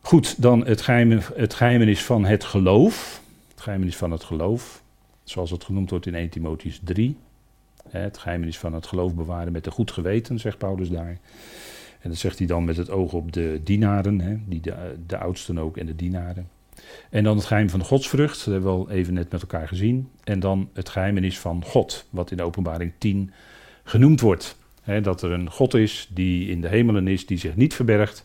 [0.00, 3.22] Goed, dan het, geheim, het geheimenis van het geloof.
[3.50, 4.82] Het geheimenis van het geloof,
[5.24, 7.16] zoals het genoemd wordt in 1 Timotheus 3.
[7.88, 11.18] Hè, het geheimenis van het geloof bewaren met een goed geweten, zegt Paulus daar.
[12.00, 14.60] En dat zegt hij dan met het oog op de dienaren, hè, die
[15.06, 16.48] de, oudsten ook en de dienaren.
[17.10, 19.68] En dan het geheim van de godsvrucht, dat hebben we al even net met elkaar
[19.68, 20.08] gezien.
[20.24, 23.32] En dan het geheimenis van God, wat in de openbaring 10
[23.86, 24.56] genoemd wordt.
[25.02, 28.24] dat er een God is die in de hemelen is, die zich niet verbergt.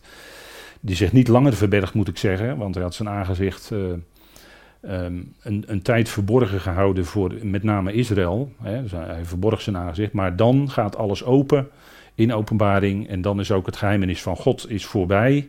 [0.80, 5.34] Die zich niet langer verbergt, moet ik zeggen, want hij had zijn aangezicht uh, um,
[5.42, 8.52] een, een, tijd verborgen gehouden voor met name Israël.
[8.62, 11.68] dus hij verborg zijn aangezicht, maar dan gaat alles open
[12.14, 15.48] in openbaring en dan is ook het geheimenis van God is voorbij.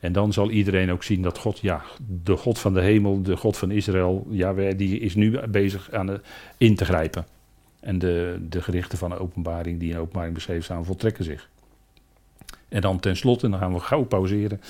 [0.00, 1.82] En dan zal iedereen ook zien dat God, ja,
[2.22, 6.06] de God van de hemel, de God van Israël, ja, die is nu bezig aan
[6.06, 6.20] de,
[6.58, 7.26] in te grijpen.
[7.84, 11.48] En de, de gerichten van de openbaring die in openbaring beschreven staan, voltrekken zich.
[12.68, 14.60] En dan tenslotte, en dan gaan we gauw pauzeren.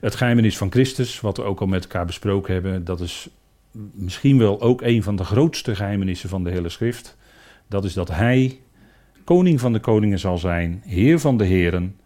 [0.00, 3.28] Het geheimenis van Christus, wat we ook al met elkaar besproken hebben, dat is
[3.92, 7.16] misschien wel ook een van de grootste geheimenissen van de hele schrift.
[7.66, 8.60] Dat is dat hij
[9.24, 11.96] koning van de koningen zal zijn, heer van de heren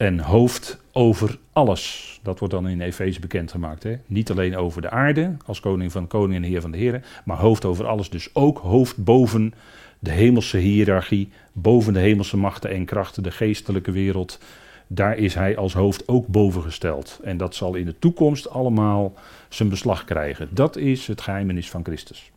[0.00, 2.18] en hoofd over alles.
[2.22, 3.82] Dat wordt dan in Efeze bekendgemaakt.
[3.82, 3.98] Hè?
[4.06, 7.04] Niet alleen over de aarde als koning van de koningen en heer van de heren,
[7.24, 8.10] maar hoofd over alles.
[8.10, 9.54] Dus ook hoofd boven
[9.98, 14.38] de hemelse hiërarchie, boven de hemelse machten en krachten, de geestelijke wereld.
[14.86, 17.20] Daar is hij als hoofd ook boven gesteld.
[17.22, 19.14] En dat zal in de toekomst allemaal
[19.48, 20.48] zijn beslag krijgen.
[20.54, 22.30] Dat is het geheimenis van Christus.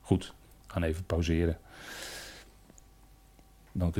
[0.00, 0.34] Goed,
[0.66, 1.58] gaan even pauzeren.
[3.72, 3.88] Dank u.